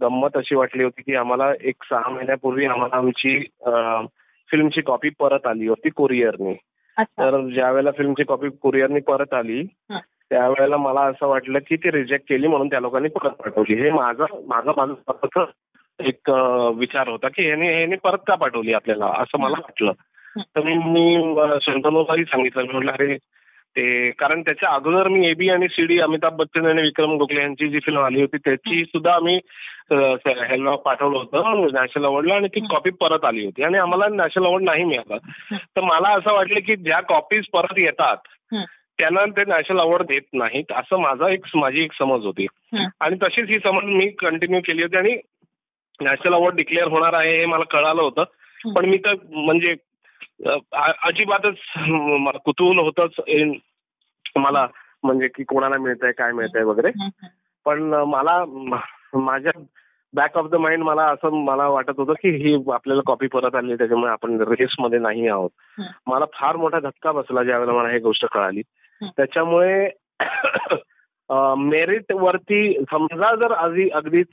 गंमत 0.01 0.37
अशी 0.37 0.55
वाटली 0.55 0.85
होती 0.85 1.03
की 1.03 1.15
आम्हाला 1.15 1.53
एक 1.61 1.83
सहा 1.91 2.09
महिन्यापूर्वी 2.09 2.67
आम्हाला 2.67 2.97
आमची 2.97 3.39
फिल्मची 4.51 4.81
कॉपी 4.81 5.09
परत 5.09 5.47
आली 5.47 5.67
होती 5.67 5.91
कोरिअरनी 5.91 6.55
अच्छा. 6.97 7.31
तर 7.31 7.49
ज्या 7.49 7.71
वेळेला 7.71 7.91
फिल्मची 7.91 8.25
कॉपी 8.25 8.49
कुरिअरनी 8.63 9.01
परत 9.01 9.35
आली. 9.35 9.65
त्यावेळेला 10.31 10.77
मला 10.77 11.01
असं 11.01 11.27
वाटलं 11.27 11.59
की 11.59 11.77
ती 11.77 11.91
रिजेक्ट 11.91 12.29
केली 12.29 12.47
म्हणून 12.47 12.69
त्या 12.69 12.81
लोकांनी 12.81 13.09
परत 13.09 13.31
पाठवली. 13.31 13.75
हे 13.75 13.91
माझं 13.91 14.25
माझं 14.49 14.73
माझं 14.77 14.95
स्वतःच 14.95 15.49
एक 16.01 16.31
विचार 16.77 17.09
होता 17.09 17.29
की 17.29 17.47
ह्याने 17.47 17.77
ह्याने 17.77 17.97
परत 17.97 18.19
का 18.27 18.35
पाठवली 18.35 18.73
आपल्याला? 18.73 19.07
असं 19.07 19.39
मला 19.41 19.57
वाटलं. 19.61 19.93
तर 20.41 20.61
मी 20.63 21.35
शंतनूलाही 21.63 22.25
सांगितलं. 22.25 22.63
मी 22.63 22.73
म्हटलं 22.73 22.93
अरे 22.93 23.17
ते 23.77 24.11
कारण 24.11 24.41
त्याच्या 24.43 24.69
अगोदर 24.69 25.09
मी 25.09 25.27
एबी 25.27 25.49
आणि 25.49 25.69
सीडी 25.69 25.99
अमिताभ 26.01 26.37
बच्चन 26.37 26.67
आणि 26.67 26.83
विक्रम 26.83 27.17
गोखले 27.17 27.41
यांची 27.41 27.69
जी 27.69 27.79
फिल्म 27.79 28.01
आली 28.01 28.21
होती 28.21 28.37
त्याची 28.37 28.85
सुद्धा 28.85 29.15
आम्ही 29.15 29.39
ह्याला 29.91 30.75
पाठवलं 30.77 31.19
होतं. 31.19 31.67
नॅशनल 31.73 32.05
अवॉर्डला 32.05 32.35
आणि 32.35 32.49
ती 32.49 32.61
कॉपी 32.61 32.91
परत 32.91 33.25
आली 33.25 33.45
होती. 33.45 33.63
आणि 33.63 33.79
आम्हाला 33.79 34.09
नॅशनल 34.15 34.45
अवॉर्ड 34.45 34.65
नाही 34.65 34.85
मिळाला. 34.85 35.17
तर 35.77 35.81
मला 35.81 36.09
असं 36.09 36.33
वाटलं 36.33 36.61
की 36.61 36.77
ज्या 36.77 37.01
कॉपीज 37.01 37.45
परत 37.53 37.79
येतात. 37.79 38.17
त्यांना 39.01 39.25
ते 39.25 39.45
नॅशनल 39.45 39.79
अवॉर्ड 39.81 40.07
देत 40.07 40.23
नाहीत 40.33 40.73
असं 40.73 40.97
माझा 41.01 41.29
एक 41.29 41.45
माझी 41.55 41.83
एक 41.83 41.93
समज 41.93 42.25
होती. 42.27 42.47
आणि 43.01 43.17
तशीच 43.23 43.49
ही 43.49 43.59
समज 43.59 43.85
मी 43.85 44.09
कंटिन्यू 44.09 44.61
केली 44.61 44.83
होती 44.83 44.97
आणि 44.97 45.17
नॅशनल 46.01 46.35
अवॉर्ड 46.35 46.57
डिक्लेअर 46.57 46.89
होणार 46.89 47.13
आहे 47.13 47.39
हे 47.39 47.47
मला 47.47 47.65
कळालं 47.65 48.03
होतं. 48.03 48.25
पण 48.75 48.85
मी 48.85 48.97
तर 48.97 49.15
म्हणजे 49.31 49.75
अजिबातच 51.05 51.55
मला 52.21 52.39
कुतूहल 52.39 52.79
होतच 52.79 53.21
मला 54.37 54.67
म्हणजे 55.03 55.29
की 55.29 55.45
कोणाला 55.45 55.79
मिळतंय 55.79 56.13
काय 56.13 56.33
मिळतंय 56.33 56.63
वगैरे 56.63 56.91
पण 57.67 57.83
मला 57.83 58.45
माझ्या 59.15 59.53
बॅक 60.15 60.39
ऑफ 60.39 60.47
द 60.51 60.55
माइंड 60.55 60.83
मला 60.83 61.03
असं 61.03 61.35
मला 61.45 61.69
वाटत 61.69 61.93
होतं 61.97 62.13
की 62.13 62.31
ही 62.31 62.55
आपल्याला 62.73 63.03
कॉपी 63.07 63.27
परत 63.27 63.55
आली 63.55 63.75
त्याच्यामुळे 63.75 64.13
आपण 64.13 64.41
रेसमध्ये 64.41 64.99
नाही 64.99 65.29
आहोत. 65.29 65.51
मला 66.07 66.25
फार 66.33 66.57
मोठा 66.57 66.81
धक्का 66.81 67.13
बसला 67.13 67.43
ज्यावेळेला 67.43 67.79
मला 67.79 67.89
ही 67.89 67.99
गोष्ट 67.99 68.27
कळाली. 68.27 68.63
त्याच्यामुळे 69.03 69.91
मेरिट 71.59 72.13
वरती 72.13 72.85
समजा 72.91 73.37
जर 73.37 73.53
आधी 73.53 73.91
अगदीच 73.91 74.27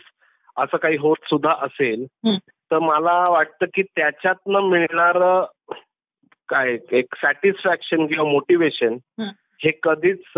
असं 0.57 0.77
काही 0.77 0.97
होत 0.97 1.15
सुद्धा 1.23 1.53
असेल. 1.61 2.05
तर 2.47 2.79
मला 2.79 3.29
वाटतं 3.29 3.65
की 3.73 3.83
त्याच्यातनं 3.83 4.59
मिळणार 4.59 5.43
काय 6.49 6.77
एक 6.91 7.05
सॅटिस्फॅक्शन 7.21 8.07
किंवा 8.07 8.31
मोटिवेशन 8.31 8.97
हं. 9.19 9.27
कधीच 9.83 10.37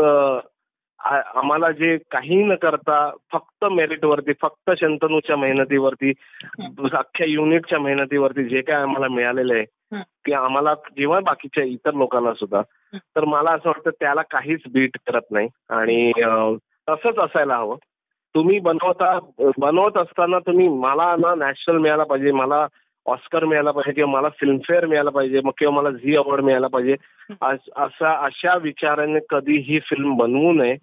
आम्हाला 1.36 1.72
जे 1.72 1.98
काही 1.98 2.36
न 2.36 2.56
करता 2.56 3.12
फक्त 3.32 3.65
मेरिटवरती 3.65 4.34
फक्त 4.42 4.72
शंतनूच्या 4.80 5.38
मेहनतीवरती 5.38 6.13
अख्ख्या 6.94 7.28
युनिटच्या 7.28 7.80
मेहनतीवरती 7.80 8.44
जे 8.44 8.62
काय 8.62 8.76
आम्हाला 8.76 9.08
मिळालेलं 9.08 9.54
आहे. 9.54 9.65
की 10.26 10.34
आम्हाला 10.34 10.74
किंवा 10.74 11.20
बाकीच्या 11.20 11.63
इतर 11.63 11.94
लोकांना 11.94 12.34
सुद्धा. 12.34 12.62
तर 12.95 13.25
मला 13.25 13.52
असं 13.52 13.69
वाटतं 13.69 13.89
त्याला 13.89 14.21
काहीच 14.21 14.60
बीट 14.73 14.97
करत 15.08 15.32
नाही. 15.32 15.47
आणि 15.69 16.12
तसंच 16.89 17.17
असायला 17.17 17.56
हवं. 17.56 17.75
तुम्ही 18.36 18.60
बनवता 18.60 19.19
बनवत 19.58 19.97
असताना 19.97 20.39
तुम्ही 20.39 20.67
मला 20.67 21.15
ना 21.15 21.36
नॅशनल 21.36 21.78
मिळाला 21.78 22.04
पाहिजे 22.04 22.32
मला 22.32 22.67
ऑस्कर 23.06 23.45
मिळाला 23.45 23.71
पाहिजे 23.71 23.93
किंवा 23.93 24.19
मला 24.19 24.30
फिल्मफेअर 24.30 24.86
मिळाला 24.86 25.10
पाहिजे 25.10 25.41
मग 25.43 25.52
किंवा 25.58 25.82
मला 25.82 25.89
झी 25.89 26.15
अवॉर्ड 26.15 26.43
मिळाला 26.43 26.67
पाहिजे. 26.67 26.95
असा 27.41 28.25
अशा 28.25 28.58
विचाराने 28.58 29.19
कधी 29.30 29.58
ही 29.58 29.80
फिल्म 29.80 30.15
बनवू 30.15 30.54
नये. 30.54 30.78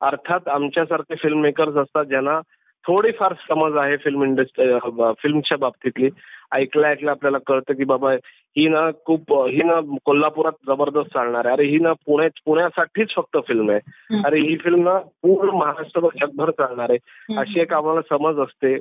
अर्थात 0.00 0.48
आमच्यासारखे 0.48 1.14
फिल्म 1.14 1.40
मेकर्स 1.40 1.76
असतात 1.76 2.04
ज्यांना 2.04 2.40
थोडीफार 2.86 3.34
समज 3.48 3.76
आहे 3.76 3.96
फिल्म 3.96 4.22
इंडस्ट्री 4.22 4.78
फिल्मच्या 5.18 5.58
बाबतीतली. 5.58 6.08
ऐकलं 6.52 6.86
ऐकलं 6.86 7.10
आपल्याला 7.10 7.38
कळतं 7.46 7.74
की 7.74 7.84
बाबा 7.84 8.12
ही 8.56 8.68
ना 8.68 8.90
खूप 9.04 9.46
ही 9.46 9.62
ना 9.62 9.96
कोल्हापुरात 10.04 10.52
जबरदस्त 10.66 11.14
चालणार 11.14 11.46
आहे. 11.46 11.54
अरे 11.54 11.66
ही 11.66 11.78
ना 11.78 11.92
पुणे 11.92 12.28
पुण्यासाठीच 12.28 13.14
फक्त 13.14 13.38
फिल्म 13.48 13.70
आहे. 13.70 13.80
अरे 14.24 14.40
ही 14.40 14.56
फिल्म 14.56 14.82
ना 14.84 14.98
पूर्ण 14.98 15.50
महाराष्ट्रभर 15.50 16.26
जगभर 16.26 16.50
चालणार 16.50 16.90
आहे. 16.90 16.98
अशी 17.38 17.60
एक 17.60 17.72
आम्हाला 17.72 18.00
समज 18.00 18.38
असते. 18.38 18.74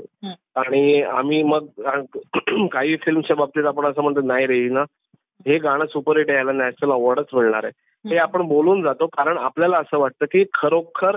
आणि 0.56 1.02
आम्ही 1.02 1.44
मग 1.44 1.66
काही 2.72 2.96
फिल्मच्या 2.96 3.36
बाबतीत 3.36 3.66
आपण 3.66 3.86
असं 3.86 4.02
म्हणतो 4.02 4.22
नाही 4.22 4.48
रे 4.48 4.56
ही 4.56 4.70
ना 4.70 4.82
हे 5.48 5.58
गाणं 5.58 5.86
सुपरहिट 5.86 6.30
आहे. 6.30 6.38
याला 6.38 6.52
नॅशनल 6.52 6.92
अवॉर्डच 6.92 7.26
मिळणार 7.34 7.64
आहे. 7.64 7.72
हे 8.10 8.18
आपण 8.18 8.42
बोलून 8.42 8.82
जातो. 8.82 9.08
कारण 9.08 9.38
आपल्याला 9.38 9.78
असं 9.78 9.98
वाटतं 9.98 10.26
की 10.26 10.46
खरोखर 10.54 11.16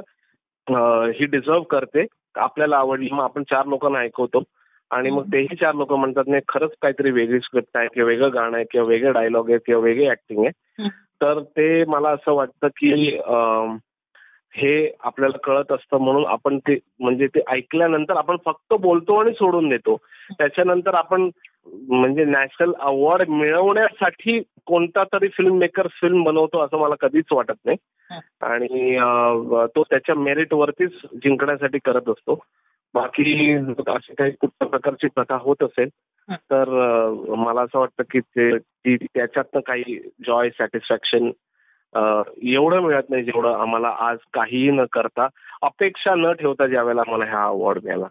ही 1.18 1.25
डिझर्व 1.25 1.62
करते. 1.62 2.07
आपल्याला 2.37 2.77
आवडली 2.77 3.09
मग 3.12 3.25
आपण 3.25 3.42
चार 3.42 3.66
लोकांना 3.66 3.99
ऐकवतो. 3.99 4.42
आणि 4.90 5.11
मग 5.11 5.23
तेही 5.23 5.57
चार 5.57 5.75
लोक 5.75 5.92
म्हणतात 5.92 6.25
नाही 6.27 6.42
खरंच 6.49 6.70
काहीतरी 6.83 7.11
वेगळी 7.11 7.40
स्क्रिप्ट 7.40 7.77
आहे 7.77 7.88
किंवा 7.94 8.09
वेगळं 8.09 8.35
गाणं 8.35 8.57
आहे 8.57 8.64
किंवा 8.70 8.87
वेगळे 8.87 9.12
डायलॉग 9.12 9.51
आहे 9.51 9.59
किंवा 9.59 9.83
वेगळी 9.83 10.09
ऍक्टिंग 10.09 10.44
आहे. 10.44 10.88
तर 11.23 11.40
ते 11.40 11.85
मला 11.85 12.09
असं 12.09 12.33
वाटतं 12.33 12.68
की 12.68 12.92
हे 14.57 14.92
आपल्याला 15.01 15.38
कळत 15.38 15.73
असतं 15.73 15.99
म्हणून 15.99 16.27
आपण 16.27 16.59
ते 16.59 16.79
म्हणजे 17.01 17.27
ते 17.27 17.40
ऐकल्यानंतर 17.49 18.16
आपण 18.16 18.37
फक्त 18.44 18.75
बोलतो 18.75 19.16
आणि 19.16 19.33
सोडून 19.33 19.68
देतो. 19.68 19.97
त्याच्यानंतर 20.38 20.94
आपण 20.94 21.31
म्हणजे 21.66 22.24
नॅशनल 22.24 22.72
अवॉर्ड 22.81 23.29
मिळवण्यासाठी 23.29 24.40
कोणता 24.66 25.05
तरी 25.05 25.29
फिल्म 25.29 25.57
मेकर 25.59 25.87
फिल्म 26.00 26.22
बनवतो 26.22 26.59
असं 26.59 26.79
मला 26.79 26.94
कधीच 27.00 27.24
वाटत 27.33 27.66
नाही. 27.66 27.77
आणि 28.40 28.96
तो 29.77 29.83
त्याच्या 29.83 30.14
मेरिटवरतीच 30.14 30.90
जिंकण्यासाठी 31.14 31.79
करत 31.85 32.09
असतो 32.09 32.44
बाकी 32.94 33.53
अशी 33.88 34.14
काही 34.14 34.31
कुठल्या 34.31 34.68
प्रकारची 34.68 35.09
प्रथा 35.09 35.37
होत 35.40 35.62
असेल. 35.62 35.88
तर 36.29 36.68
मला 37.37 37.61
असं 37.61 37.79
वाटतं 37.79 38.03
की 38.11 38.20
ते 38.20 38.59
ती 38.59 38.96
त्याच्यातनं 38.96 39.61
काही 39.61 39.98
जॉय 40.27 40.50
सॅटिस्फॅक्शन 40.50 41.31
एवढं 42.42 42.81
मिळत 42.81 43.11
नाही 43.11 43.22
जेवढं 43.24 43.55
आम्हाला 43.55 43.88
आज 43.98 44.18
काहीही 44.33 44.70
न 44.70 44.85
करता 44.92 45.27
अपेक्षा 45.62 46.14
न 46.14 46.33
ठेवता 46.33 46.66
ज्यावेळेला 46.66 47.00
आम्हाला 47.00 47.24
हा 47.24 47.44
अवॉर्ड 47.44 47.79
मिळाला 47.85 48.07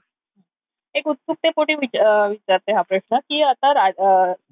एक 0.96 1.08
उत्सुकतेपोटी 1.08 1.76
विच- 1.76 2.02
विचारते 2.30 2.74
हा 2.74 2.82
प्रश्न 2.82 3.18
की 3.20 3.42
आता 3.44 3.72
रा- 3.74 3.92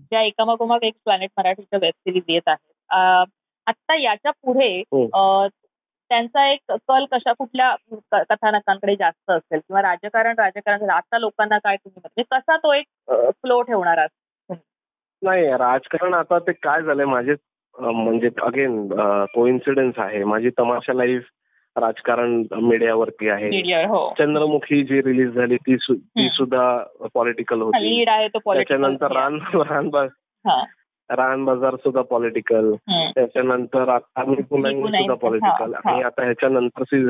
ज्या 0.02 0.22
एकामागोमाग 0.22 0.84
एक 0.84 0.94
प्लॅनेट 1.06 1.30
मराठीच्या 1.38 1.80
वेब 1.82 1.94
सिरीज 1.96 2.24
येत 2.28 2.48
आहेत 2.48 3.28
आता 3.68 3.96
याच्यापुढे 3.96 4.70
हो. 4.92 5.48
त्यांचा 6.12 6.46
एक 6.48 6.72
कल 6.88 7.06
कशा 7.12 7.34
कुठल्या 7.34 7.76
कथानकांकडे 8.24 8.96
जास्त 8.96 9.32
असेल 9.32 9.60
किंवा 9.60 9.82
राजकारण 9.82 10.36
राजकारण 10.38 10.90
आता 10.90 11.18
लोकांना 11.20 11.58
काय 11.58 11.76
तुम्ही 11.76 12.00
म्हणजे 12.00 12.24
कसा 12.32 12.58
तो 12.58 12.74
एक 12.74 12.86
फ्लो 13.12 13.62
ठेवणार 13.62 13.98
आहात 13.98 14.56
नाही 15.22 15.46
राजकारण 15.58 16.14
आता 16.14 16.40
ते 16.40 16.52
काय 16.54 16.82
झालंय 16.82 17.06
माझे 17.06 17.34
म्हणजे 17.76 18.30
अगेन 18.42 18.88
कोइन्सिडन्स 19.36 20.00
आहे. 20.00 20.24
माझी 20.24 20.50
तमाशा 20.50 20.94
लाईफ 20.94 21.30
राजकारण 21.78 22.44
मीडियावरती 22.56 23.30
आहे. 23.30 23.50
मीडिया 23.50 23.88
हो. 23.88 24.14
चंद्रमुखी 24.18 24.84
जी 24.84 25.00
रिलीज 25.00 25.30
झाली 25.30 25.56
ती. 25.56 25.78
सुद्धा 25.78 26.84
पॉलिटिकल 27.14 27.62
होती. 27.62 28.06
त्याच्यानंतर 28.06 29.12
रान 29.12 29.40
रान 29.54 29.90
हा. 30.48 30.64
रान 31.10 31.46
बाजार 31.46 31.76
सुद्धा 31.76 32.02
पॉलिटिकल. 32.02 32.74
त्याच्यानंतर 32.90 33.98
पुन्हा 33.98 34.72
सुद्धा 34.72 35.14
पॉलिटिकल. 35.14 35.74
आणि 35.74 36.02
आता 36.02 36.24
ह्याच्यानंतरची 36.24 37.04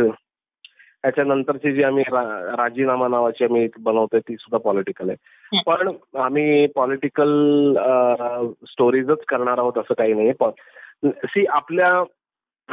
ह्याच्यानंतरची 1.03 1.71
जी 1.71 1.83
आम्ही 1.83 2.03
राजीनामा 2.11 3.07
नावाची 3.07 3.43
आम्ही 3.43 3.67
बनवतोय 3.79 4.19
ती 4.19 4.33
सुद्धा 4.33 4.57
पॉलिटिकल 4.57 5.09
आहे. 5.09 5.61
पण 5.65 5.91
आम्ही 6.17 6.67
पॉलिटिकल 6.67 7.73
स्टोरीजच 8.67 9.25
करणार 9.27 9.57
आहोत 9.57 9.77
असं 9.77 9.93
काही 9.93 10.13
नाही 10.13 10.31
सी 11.09 11.45
आपल्या 11.45 12.03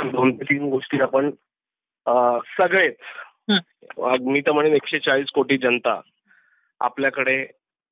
दोन 0.05 0.37
तीन 0.37 0.71
गोष्टी 0.71 1.01
आपण 1.01 1.31
सगळेच. 2.59 2.97
मी 4.21 4.41
तर 4.41 4.53
म्हणेन 4.53 4.75
एकशे 4.75 4.99
चाळीस 4.99 5.31
कोटी 5.35 5.57
जनता 5.59 6.01
आपल्याकडे 6.81 7.45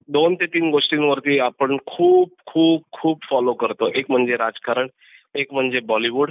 दोन 0.09 0.35
ते 0.35 0.47
तीन 0.47 0.71
गोष्टींवरती 0.71 1.39
आपण 1.39 1.77
खूप 1.87 2.33
खूप 2.47 2.83
खूप 2.93 3.25
फॉलो 3.31 3.53
करतो. 3.53 3.89
एक 3.95 4.05
म्हणजे 4.09 4.37
राजकारण 4.37 4.89
एक 5.35 5.53
म्हणजे 5.53 5.81
बॉलिवूड 5.81 6.31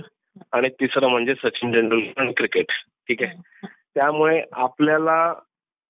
आणि 0.53 0.69
तिसरं 0.69 1.07
म्हणजे 1.07 1.33
सचिन 1.35 1.73
तेंडुलकर 1.73 2.21
आणि 2.21 2.33
क्रिकेट 2.37 2.71
ठीक 3.07 3.23
आहे? 3.23 3.67
त्यामुळे 3.95 4.41
आपल्याला 4.51 5.17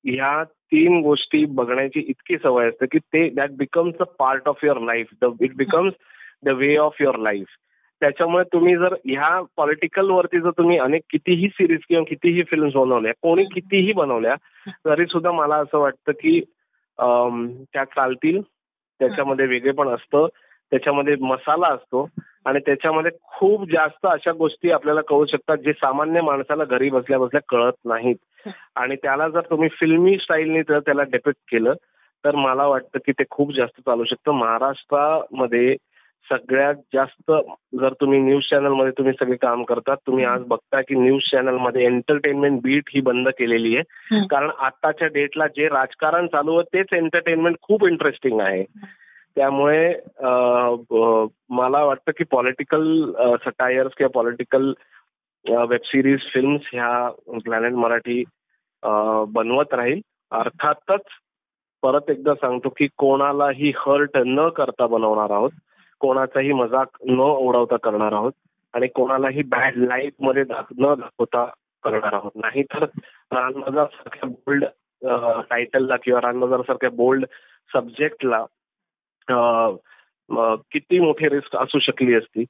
ह्या 0.06 0.44
तीन 0.44 1.00
गोष्टी 1.02 1.46
बघण्याची 1.46 2.00
इतकी 2.00 2.38
सवय 2.38 2.68
असते 2.68 2.86
की 2.86 3.00
ते 3.00 3.30
that 3.30 3.52
becomes 3.52 3.96
a 4.00 4.04
part 4.20 4.48
of 4.48 4.64
your 4.64 4.80
life 4.80 5.08
the 5.22 5.32
it 5.42 5.56
becomes 5.56 5.94
the 6.44 6.50
way 6.50 6.76
of 6.78 7.02
your 7.02 7.18
life 7.18 7.48
त्याच्यामुळे 8.00 8.44
तुम्ही 8.54 8.76
जर 8.78 8.94
ह्या 9.06 9.42
पॉलिटिकल 9.58 10.10
वरती 10.10 10.40
जर 10.40 10.50
तुम्ही 10.50 10.78
अनेक 10.78 11.02
कितीही 11.10 11.48
सिरीज 11.48 11.80
किंवा 11.90 12.04
कितीही 12.10 12.44
फिल्म 12.44 12.70
बनवल्या 12.76 13.12
कोणी 13.22 13.44
कितीही 13.44 13.94
बनवल्या 13.94 14.36
तरी 14.86 15.06
सुद्धा 15.06 15.32
मला 15.32 15.56
असं 15.56 15.78
वाटतं 15.80 16.12
की 16.12 16.40
त्या 17.74 17.84
चालतील. 17.84 18.42
त्याच्यामध्ये 19.00 19.46
वेगळेपण 19.46 19.88
असतं. 19.88 20.28
त्याच्यामध्ये 20.72 21.16
मसाला 21.22 21.68
असतो. 21.68 22.08
आणि 22.46 22.60
त्याच्यामध्ये 22.60 23.12
खूप 23.24 23.70
जास्त 23.72 24.06
अशा 24.06 24.32
गोष्टी 24.32 24.72
आपल्याला 24.72 25.02
कळू 25.02 25.26
शकतात 25.26 25.58
जे 25.58 25.74
सामान्य 25.74 26.22
माणसाला 26.22 26.64
घरी 26.64 26.90
बसल्या 26.90 27.20
बसल्या 27.20 27.42
कळत 27.50 27.74
नाहीत. 27.86 28.50
आणि 28.76 28.96
त्याला 28.96 29.28
जर 29.30 29.42
तुम्ही 29.50 29.70
फिल्मी 29.70 30.18
स्टाईलने 30.18 30.62
जर 30.62 30.80
त्याला 30.80 31.04
डिपेक्ट 31.04 31.40
केलं 31.52 31.74
तर 32.24 32.36
मला 32.36 32.66
वाटतं 32.68 33.00
की 33.06 33.12
ते 33.12 33.24
खूप 33.30 33.54
जास्त 33.54 33.80
चालू 33.82 34.04
शकतं. 34.04 34.32
महाराष्ट्रामध्ये 34.32 35.76
सगळ्यात 36.30 36.76
जास्त 36.94 37.32
जर 37.80 37.94
तुम्ही 38.02 38.20
न्यूज 38.20 38.44
चॅनलमध्ये 38.50 38.92
तुम्ही 38.98 39.14
सगळे 39.20 39.36
काम 39.42 39.64
करतात 39.64 39.98
तुम्ही 40.08 40.24
आज 40.26 40.44
बघता 40.48 40.82
की 40.82 40.96
न्यूज 40.96 41.30
चॅनलमध्ये 41.32 41.86
एंटरटेनमेंट 41.86 42.62
बीट 42.62 42.90
ही 42.94 43.02
बंद 43.02 43.30
केलेली 43.40 43.76
आहे. 43.76 44.26
कारण 44.28 44.50
आताच्या 44.60 45.08
डेटला 45.14 45.48
जे 45.48 45.68
राजकारण 45.70 46.28
चालू 46.28 46.56
आहे 46.58 46.74
तेच 46.74 46.94
एंटरटेनमेंट 46.94 47.58
खूप 47.62 47.86
इंटरेस्टिंग 47.88 48.40
आहे. 48.42 48.64
त्यामुळे 49.36 49.94
मला 51.56 51.84
वाटतं 51.84 52.12
की 52.18 52.24
पॉलिटिकल 52.32 53.12
सटायर्स 53.46 53.94
किंवा 53.98 54.10
पॉलिटिकल 54.14 54.72
वेब 55.46 55.82
सिरीज 55.86 56.20
फिल्म्स 56.34 56.70
ह्या 56.74 57.10
प्लॅनेट 57.46 57.74
मराठी 57.74 58.24
बनवत 58.84 59.74
राहील. 59.74 60.02
अर्थातच 60.32 61.02
परत 61.84 62.10
एकदा 62.10 62.34
सांगतो 62.34 62.70
की 62.78 62.88
कोणालाही 62.98 63.72
हर्ट 63.78 64.18
न 64.18 64.48
करता 64.58 64.88
बनवणार 64.88 65.32
आहोत. 65.32 65.52
कोणाचाही 66.06 66.52
मजाक 66.54 66.98
न 67.08 67.20
उडवता 67.20 67.78
करणार 67.84 68.14
आहोत 68.14 68.34
आणि 68.74 68.88
कोणालाही 68.96 69.44
बॅड 69.50 69.78
लाईफमध्ये 69.78 70.44
न 70.44 70.94
दाखवता 71.00 71.46
करणार 71.84 72.14
आहोत. 72.14 72.32
नाहीतर 72.36 72.84
रानबाजार 73.32 73.86
सारख्या 73.94 74.30
बोल्ड 74.30 74.66
टायटलला 75.50 75.96
किंवा 76.04 76.22
रानबाजार 76.22 76.62
सारख्या 76.68 76.90
बोल्ड 76.98 77.26
सब्जेक्टला 77.74 78.44
किती 80.72 81.00
मोठी 81.00 81.30
रिस्क 81.30 81.56
असू 81.56 81.80
शकली 81.80 82.14
असती 82.16 82.44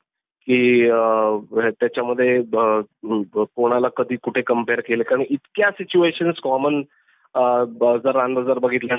की 0.48 0.90
त्याच्यामध्ये 0.90 2.42
कोणाला 2.52 3.88
कधी 3.98 4.16
कुठे 4.24 4.42
कंपेअर 4.42 4.80
केलं. 4.88 5.04
कारण 5.04 5.24
इतक्या 5.30 5.70
सिच्युएशन 5.72 6.32
कॉमन 6.44 6.82
जर 8.04 8.16
रानबाजार 8.16 8.60
बघितल्या 8.60 8.98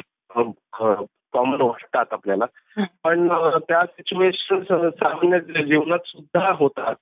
कॉमन 1.37 1.61
वाटतात 1.61 2.12
आपल्याला. 2.12 2.44
पण 3.05 3.29
त्या 3.68 3.85
सिच्युएशन 3.87 4.61
सामान्य 4.90 5.62
जीवनात 5.62 5.99
सुद्धा 6.07 6.51
होतात. 6.53 6.94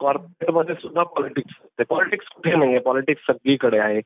कॉर्पोरेटमध्ये 0.00 0.74
सुद्धा 0.74 1.02
पॉलिटिक्स 1.02 1.54
असते 1.64 1.84
पॉलिटिक्स 1.84 2.26
कुठे 2.26 2.54
नाही 2.56 2.70
आहे 2.70 2.80
पॉलिटिक्स 2.80 3.22
सगळीकडे 3.26 3.78
आहे. 3.78 4.00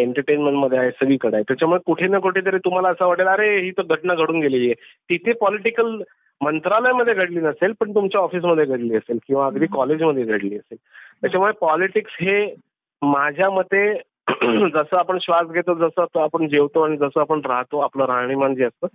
एंटरटेनमेंटमध्ये 0.00 0.78
आहे 0.78 0.90
सगळीकडे 0.90 1.36
आहे. 1.36 1.44
त्याच्यामुळे 1.48 1.80
कुठे 1.86 2.06
ना 2.06 2.18
कुठेतरी 2.18 2.58
तुम्हाला 2.58 2.88
असं 2.88 3.06
वाटेल 3.06 3.26
अरे 3.26 3.60
ही 3.60 3.70
तर 3.70 3.82
घटना 3.82 4.14
घडून 4.14 4.40
गेलेली 4.40 4.66
आहे. 4.66 4.74
तिथे 5.10 5.32
पॉलिटिकल 5.32 6.02
मंत्रालयामध्ये 6.40 7.14
घडली 7.14 7.40
नसेल 7.40 7.72
पण 7.80 7.94
तुमच्या 7.94 8.20
ऑफिसमध्ये 8.20 8.64
घडली 8.64 8.96
असेल 8.96 9.18
किंवा 9.26 9.46
अगदी 9.46 9.66
कॉलेजमध्ये 9.66 10.24
घडली 10.24 10.56
असेल. 10.56 10.78
त्याच्यामुळे 11.20 11.52
पॉलिटिक्स 11.60 12.16
हे 12.20 12.54
माझ्या 13.02 13.50
मते 13.50 13.92
जसं 14.74 14.96
आपण 14.96 15.18
श्वास 15.20 15.46
घेतो 15.46 15.74
जसं 15.74 16.20
आपण 16.20 16.48
जेवतो 16.48 16.82
आणि 16.82 16.96
जसं 16.96 17.20
आपण 17.20 17.40
राहतो 17.46 17.78
आपलं 17.78 18.04
राहणीमान 18.04 18.54
जे 18.54 18.64
असतं 18.64 18.86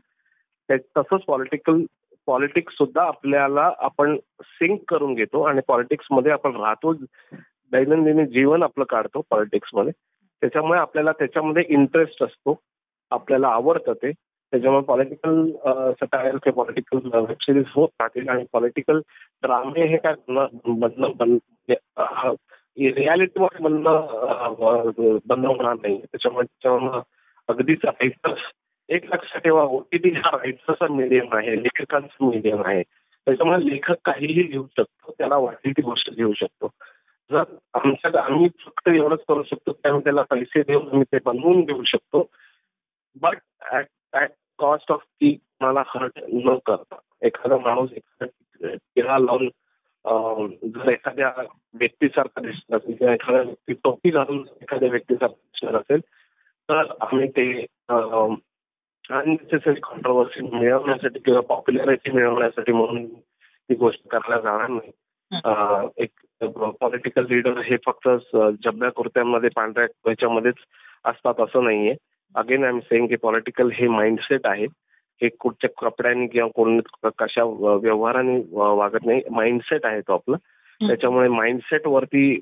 तसंच 0.98 1.22
पॉलिटिकल 1.28 1.84
पॉलिटिक्स 2.28 2.74
सुद्धा 2.78 3.04
आपल्याला 3.04 3.72
आपण 3.78 4.18
सिंक 4.42 4.80
करून 4.88 5.14
घेतो 5.14 5.42
आणि 5.42 5.62
पॉलिटिक्समध्ये 5.68 6.32
आपण 6.32 6.56
राहतो 6.56 6.94
दैनंदिन 7.72 8.26
जीवन 8.26 8.64
आपलं 8.64 8.84
काढतो 8.90 9.22
पॉलिटिक्समध्ये. 9.30 9.92
त्याच्यामुळे 10.42 10.80
आपल्याला 10.80 11.12
त्याच्यामध्ये 11.12 11.64
इंटरेस्ट 11.70 12.24
असतो 12.24 12.56
आपल्याला 13.12 13.48
आवडतं 13.48 13.94
ते. 13.94 14.12
त्याच्यामुळे 14.54 14.84
पॉलिटिकल 14.84 15.46
सटायर 16.02 16.38
किंवा 16.38 16.64
पॉलिटिकल 16.64 17.20
वेब 17.20 17.36
सिरीज 17.42 17.66
होत 17.76 17.90
राहतील 18.00 18.30
आणि 18.30 18.46
पॉलिटिकल 18.54 19.00
ड्रामे 19.44 19.86
हे 19.86 19.98
काय 19.98 20.14
रियालिटी 22.88 23.40
बनणं 23.62 24.54
बन 24.60 25.18
बंद 25.28 25.46
होणार 25.46 25.74
नाही. 25.74 26.02
त्याच्यामुळे 26.02 27.00
अगदीच 27.48 27.80
रायटर्स 27.84 28.40
एक 28.90 29.06
लक्षात 29.14 29.42
ठेवा 29.42 29.64
ओटीटी 29.64 30.10
हा 30.10 30.38
रायटर्सचा 30.38 30.94
मीडियम 30.94 31.34
आहे 31.34 31.64
लेखकांचा 31.64 32.26
मीडियम 32.26 32.62
आहे. 32.66 32.84
त्याच्यामुळे 33.26 33.66
लेखक 33.70 33.96
काहीही 34.06 34.52
लिहू 34.52 34.66
शकतो 34.78 35.16
त्याला 35.18 35.38
वाटेल 35.38 35.72
ती 35.72 35.82
गोष्ट 35.82 36.10
लिहू 36.10 36.34
शकतो. 36.34 36.70
जर 37.32 37.44
आमच्या 37.74 38.22
आम्ही 38.24 38.50
फक्त 38.66 38.90
एवढंच 38.90 39.20
करू 39.28 39.44
शकतो 39.44 39.74
त्यामुळे 39.74 40.04
त्याला 40.04 40.22
पैसे 40.22 40.62
देऊन 40.62 40.88
आम्ही 40.88 41.04
ते 41.04 41.18
बनवून 41.26 41.62
देऊ 41.62 41.84
शकतो. 41.84 42.30
But 43.22 43.38
at 43.74 43.86
at 44.14 44.32
cost 44.58 44.92
of 44.92 45.02
ती 45.04 45.38
मला 45.62 45.84
हर्ट 45.88 46.20
न 46.34 46.56
करता. 46.66 46.96
एखादा 47.22 47.58
माणूस 47.58 47.90
एखादा 47.92 49.18
लावून 49.20 49.50
जर 50.12 50.90
एखाद्या 50.90 51.32
व्यक्तीसारखा 51.74 52.42
दिसत 52.42 52.74
असेल 52.74 52.96
किंवा 52.96 53.14
एखाद्या 53.14 53.42
व्यक्ती 53.42 53.74
टोपी 53.74 54.10
घालून 54.10 54.44
एखाद्या 54.62 54.90
व्यक्तीसारखा 54.90 55.34
दिसणार 55.34 55.76
असेल 55.76 56.00
तर 56.70 56.92
आम्ही 57.02 57.28
ते 57.28 57.66
अननेसेसरी 57.90 59.80
कॉन्ट्रोवर्सी 59.80 60.42
मिळवण्यासाठी 60.58 61.20
किंवा 61.20 61.42
पॉप्युलॅरिटी 61.42 62.12
मिळवण्यासाठी 62.12 62.72
म्हणून 62.72 63.06
ती 63.70 63.76
गोष्ट 63.76 64.08
करायला 64.12 64.42
जाणार 64.42 64.68
नाही. 64.68 64.92
एक 65.98 66.12
पॉलिटिकल 66.82 67.26
लीडर 67.30 67.58
हे 67.58 67.78
फक्त 67.86 68.10
जबड्या 68.64 68.90
कुर्त्यांमध्ये 68.92 69.50
पांढऱ्या 69.56 69.86
ह्याच्यामध्येच 70.06 70.56
असतात 71.06 71.40
असं 71.40 71.64
नाहीये. 71.64 71.96
अगेन 72.36 72.64
आय 72.64 72.70
एम 72.70 72.80
सेइंग 72.80 73.08
की 73.08 73.16
पॉलिटिकल 73.16 73.70
हे 73.74 73.88
माइंडसेट 73.88 74.48
आहे. 74.48 74.66
हे 75.22 75.30
कुठच्या 75.40 75.70
कपड्यांनी 75.82 76.28
किंवा 76.28 76.50
कोण 76.56 76.80
कशा 77.20 77.44
व्यवहाराने 77.44 78.42
वागत 78.52 79.06
नाही 79.06 79.22
माइंडसेट 79.32 79.86
आहे 79.86 80.02
तो 80.02 80.14
आपला. 80.14 80.36
त्याच्यामुळे 80.82 81.30
माइंडसेट 81.30 81.88
वरती 81.88 82.40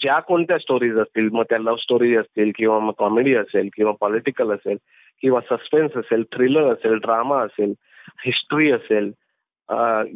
ज्या 0.00 0.18
कोणत्या 0.20 0.58
स्टोरीज 0.58 0.98
असतील 0.98 1.28
मग 1.32 1.42
त्या 1.50 1.58
लव्ह 1.58 1.76
स्टोरी 1.76 2.16
असतील 2.16 2.50
किंवा 2.54 2.78
मग 2.78 2.92
कॉमेडी 2.98 3.34
असेल 3.34 3.68
किंवा 3.76 3.92
पॉलिटिकल 4.00 4.52
असेल 4.52 4.76
किंवा 5.22 5.40
सस्पेन्स 5.40 5.96
असेल 5.96 6.22
थ्रिलर 6.32 6.72
असेल 6.72 6.94
ड्रामा 6.94 7.40
असेल 7.40 7.74
हिस्ट्री 8.26 8.70
असेल 8.70 9.12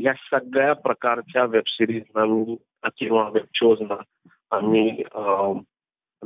या 0.04 0.12
सगळ्या 0.30 0.72
प्रकारच्या 0.72 1.44
वेब 1.44 1.62
सिरीजना 1.66 2.24
मी 2.24 2.56
किंवा 2.84 3.28
वेब 3.28 3.44
शोजना 3.54 4.02
आम्ही 4.50 5.02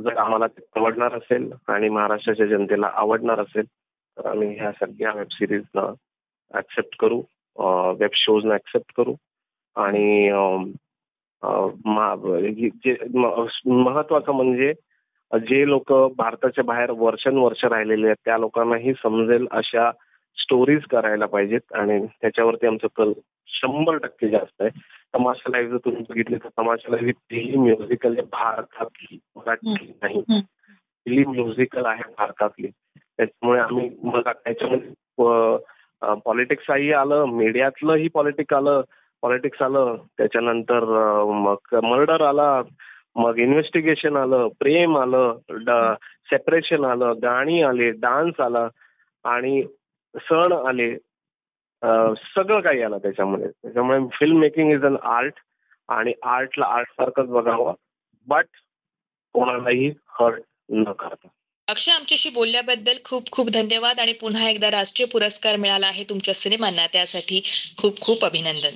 जर 0.03 0.17
आम्हाला 0.17 0.47
ते 0.47 0.79
आवडणार 0.79 1.13
असेल 1.13 1.51
आणि 1.67 1.89
महाराष्ट्राच्या 1.89 2.45
जनतेला 2.45 2.91
आवडणार 2.93 3.39
असेल 3.39 3.63
आम्ही 4.17 4.55
ह्या 4.55 4.71
सगळ्या 4.71 5.11
वेब 5.13 5.27
सिरीजना 5.31 5.93
ऍक्सेप्ट 6.57 6.95
करू 6.99 7.21
वेब 7.99 8.09
शोजना 8.13 8.53
ऍक्सेप्ट 8.53 8.91
करू 8.97 9.15
आणि 9.75 10.29
जे 12.83 12.95
महत्वाचं 13.65 14.31
म्हणजे 14.31 14.73
जे 15.31 15.65
लोक 15.67 15.93
भारताच्या 16.17 16.63
बाहेर 16.63 16.91
वर्षानुवर्ष 16.91 17.63
राहिलेले 17.65 18.05
आहेत 18.05 18.15
त्या 18.25 18.37
लोकांनाही 18.37 18.93
समजेल 18.93 19.47
अशा 19.51 19.91
स्टोरीज 20.37 20.83
करायला 20.91 21.25
पाहिजेत 21.25 21.73
आणि 21.73 21.99
त्याच्यावरती 22.21 22.67
आमचं 22.67 22.87
कल 22.95 23.11
शंभर 23.47 23.97
टक्के 23.97 24.27
जास्त 24.29 24.61
आहे. 24.61 24.69
तमाशा 25.15 25.49
लाईव्ह 25.51 25.71
जर 25.71 25.77
तुम्ही 25.85 26.03
बघितली 26.09 26.35
तर 26.35 26.49
तमाशा 26.59 26.89
लाईव्ह 26.91 27.07
ही 27.07 27.11
पहिली 27.11 27.57
म्युझिकल 27.57 28.11
आहे 28.13 28.21
भारतातली 28.31 29.19
मराठी 29.35 29.73
नाही. 30.01 30.21
पहिली 31.05 31.25
म्युझिकल 31.25 31.85
आहे 31.85 32.03
भारतातली. 32.17 32.67
त्याच्यामुळे 33.17 33.59
आम्ही 33.59 33.89
मग 34.03 34.21
त्याच्यामध्ये 34.27 35.57
पॉलिटिक्सही 36.25 36.91
आलं 36.93 37.25
मीडियातलंही 37.25 38.07
पॉलिटिक्स 38.07 38.53
आलं 38.53 38.81
पॉलिटिक्स 39.23 39.61
आलं 39.61 39.95
त्याच्यानंतर 40.17 40.83
मग 41.23 41.75
मर्डर 41.83 42.21
आला 42.21 42.61
मग 43.15 43.37
इन्व्हेस्टिगेशन 43.37 44.15
आलं 44.17 44.47
प्रेम 44.59 44.97
आलं 44.97 45.95
सेपरेशन 46.29 46.85
आलं 46.85 47.13
गाणी 47.23 47.61
आले 47.61 47.89
डान्स 47.91 48.39
आला 48.39 48.67
आणि 49.25 49.63
सण 50.15 50.53
आले 50.67 50.95
सगळं 52.35 52.59
काही 52.59 52.81
आलं 52.81 52.97
त्याच्यामध्ये. 52.97 53.47
त्याच्यामुळे 53.47 53.99
film 54.13 54.39
making 54.39 54.71
is 54.71 54.85
an 54.85 54.95
art 55.03 55.33
आणि 55.89 56.13
आर्टला 56.23 56.65
आर्ट 56.65 56.91
सारखंच 56.91 57.29
बघावं 57.29 57.73
बट 58.27 58.45
कोणालाही 59.35 59.91
हर्ट 60.19 60.41
न 60.69 60.91
करता. 60.91 61.27
अक्षय 61.67 61.91
आमच्याशी 61.91 62.29
बोलल्याबद्दल 62.29 62.97
खूप 63.05 63.31
खूप 63.31 63.49
धन्यवाद 63.49 63.99
आणि 63.99 64.13
पुन्हा 64.13 64.49
एकदा 64.49 64.71
राष्ट्रीय 64.71 65.07
पुरस्कार 65.07 65.55
मिळाला 65.55 65.87
आहे 65.87 66.03
तुमच्या 66.03 66.33
सिनेमांना. 66.33 66.87
त्यासाठी 66.93 67.41
खूप 67.77 68.01
खूप 68.01 68.25
अभिनंदन. 68.25 68.75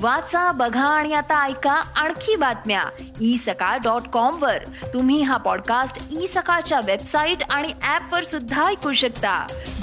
वाचा 0.00 0.50
बघा 0.52 0.80
आणि 0.80 1.12
आता 1.14 1.44
ऐका 1.46 1.72
आणखी 1.72 2.36
बातम्या. 2.36 2.80
ई 3.20 3.36
सकाळ 3.36 3.78
डॉट 3.78 4.08
कॉम 4.08 4.42
वर. 4.42 4.64
तुम्ही 4.92 5.22
हा 5.22 5.36
पॉडकास्ट 5.36 6.02
ई 6.20 6.26
सकाळच्या 6.26 6.80
वेबसाईट 6.86 7.42
आणि 7.50 7.72
ऍप 7.84 8.14
वर 8.14 8.24
सुद्धा 8.24 8.66
ऐकू 8.66 8.92
शकता. 8.92 9.46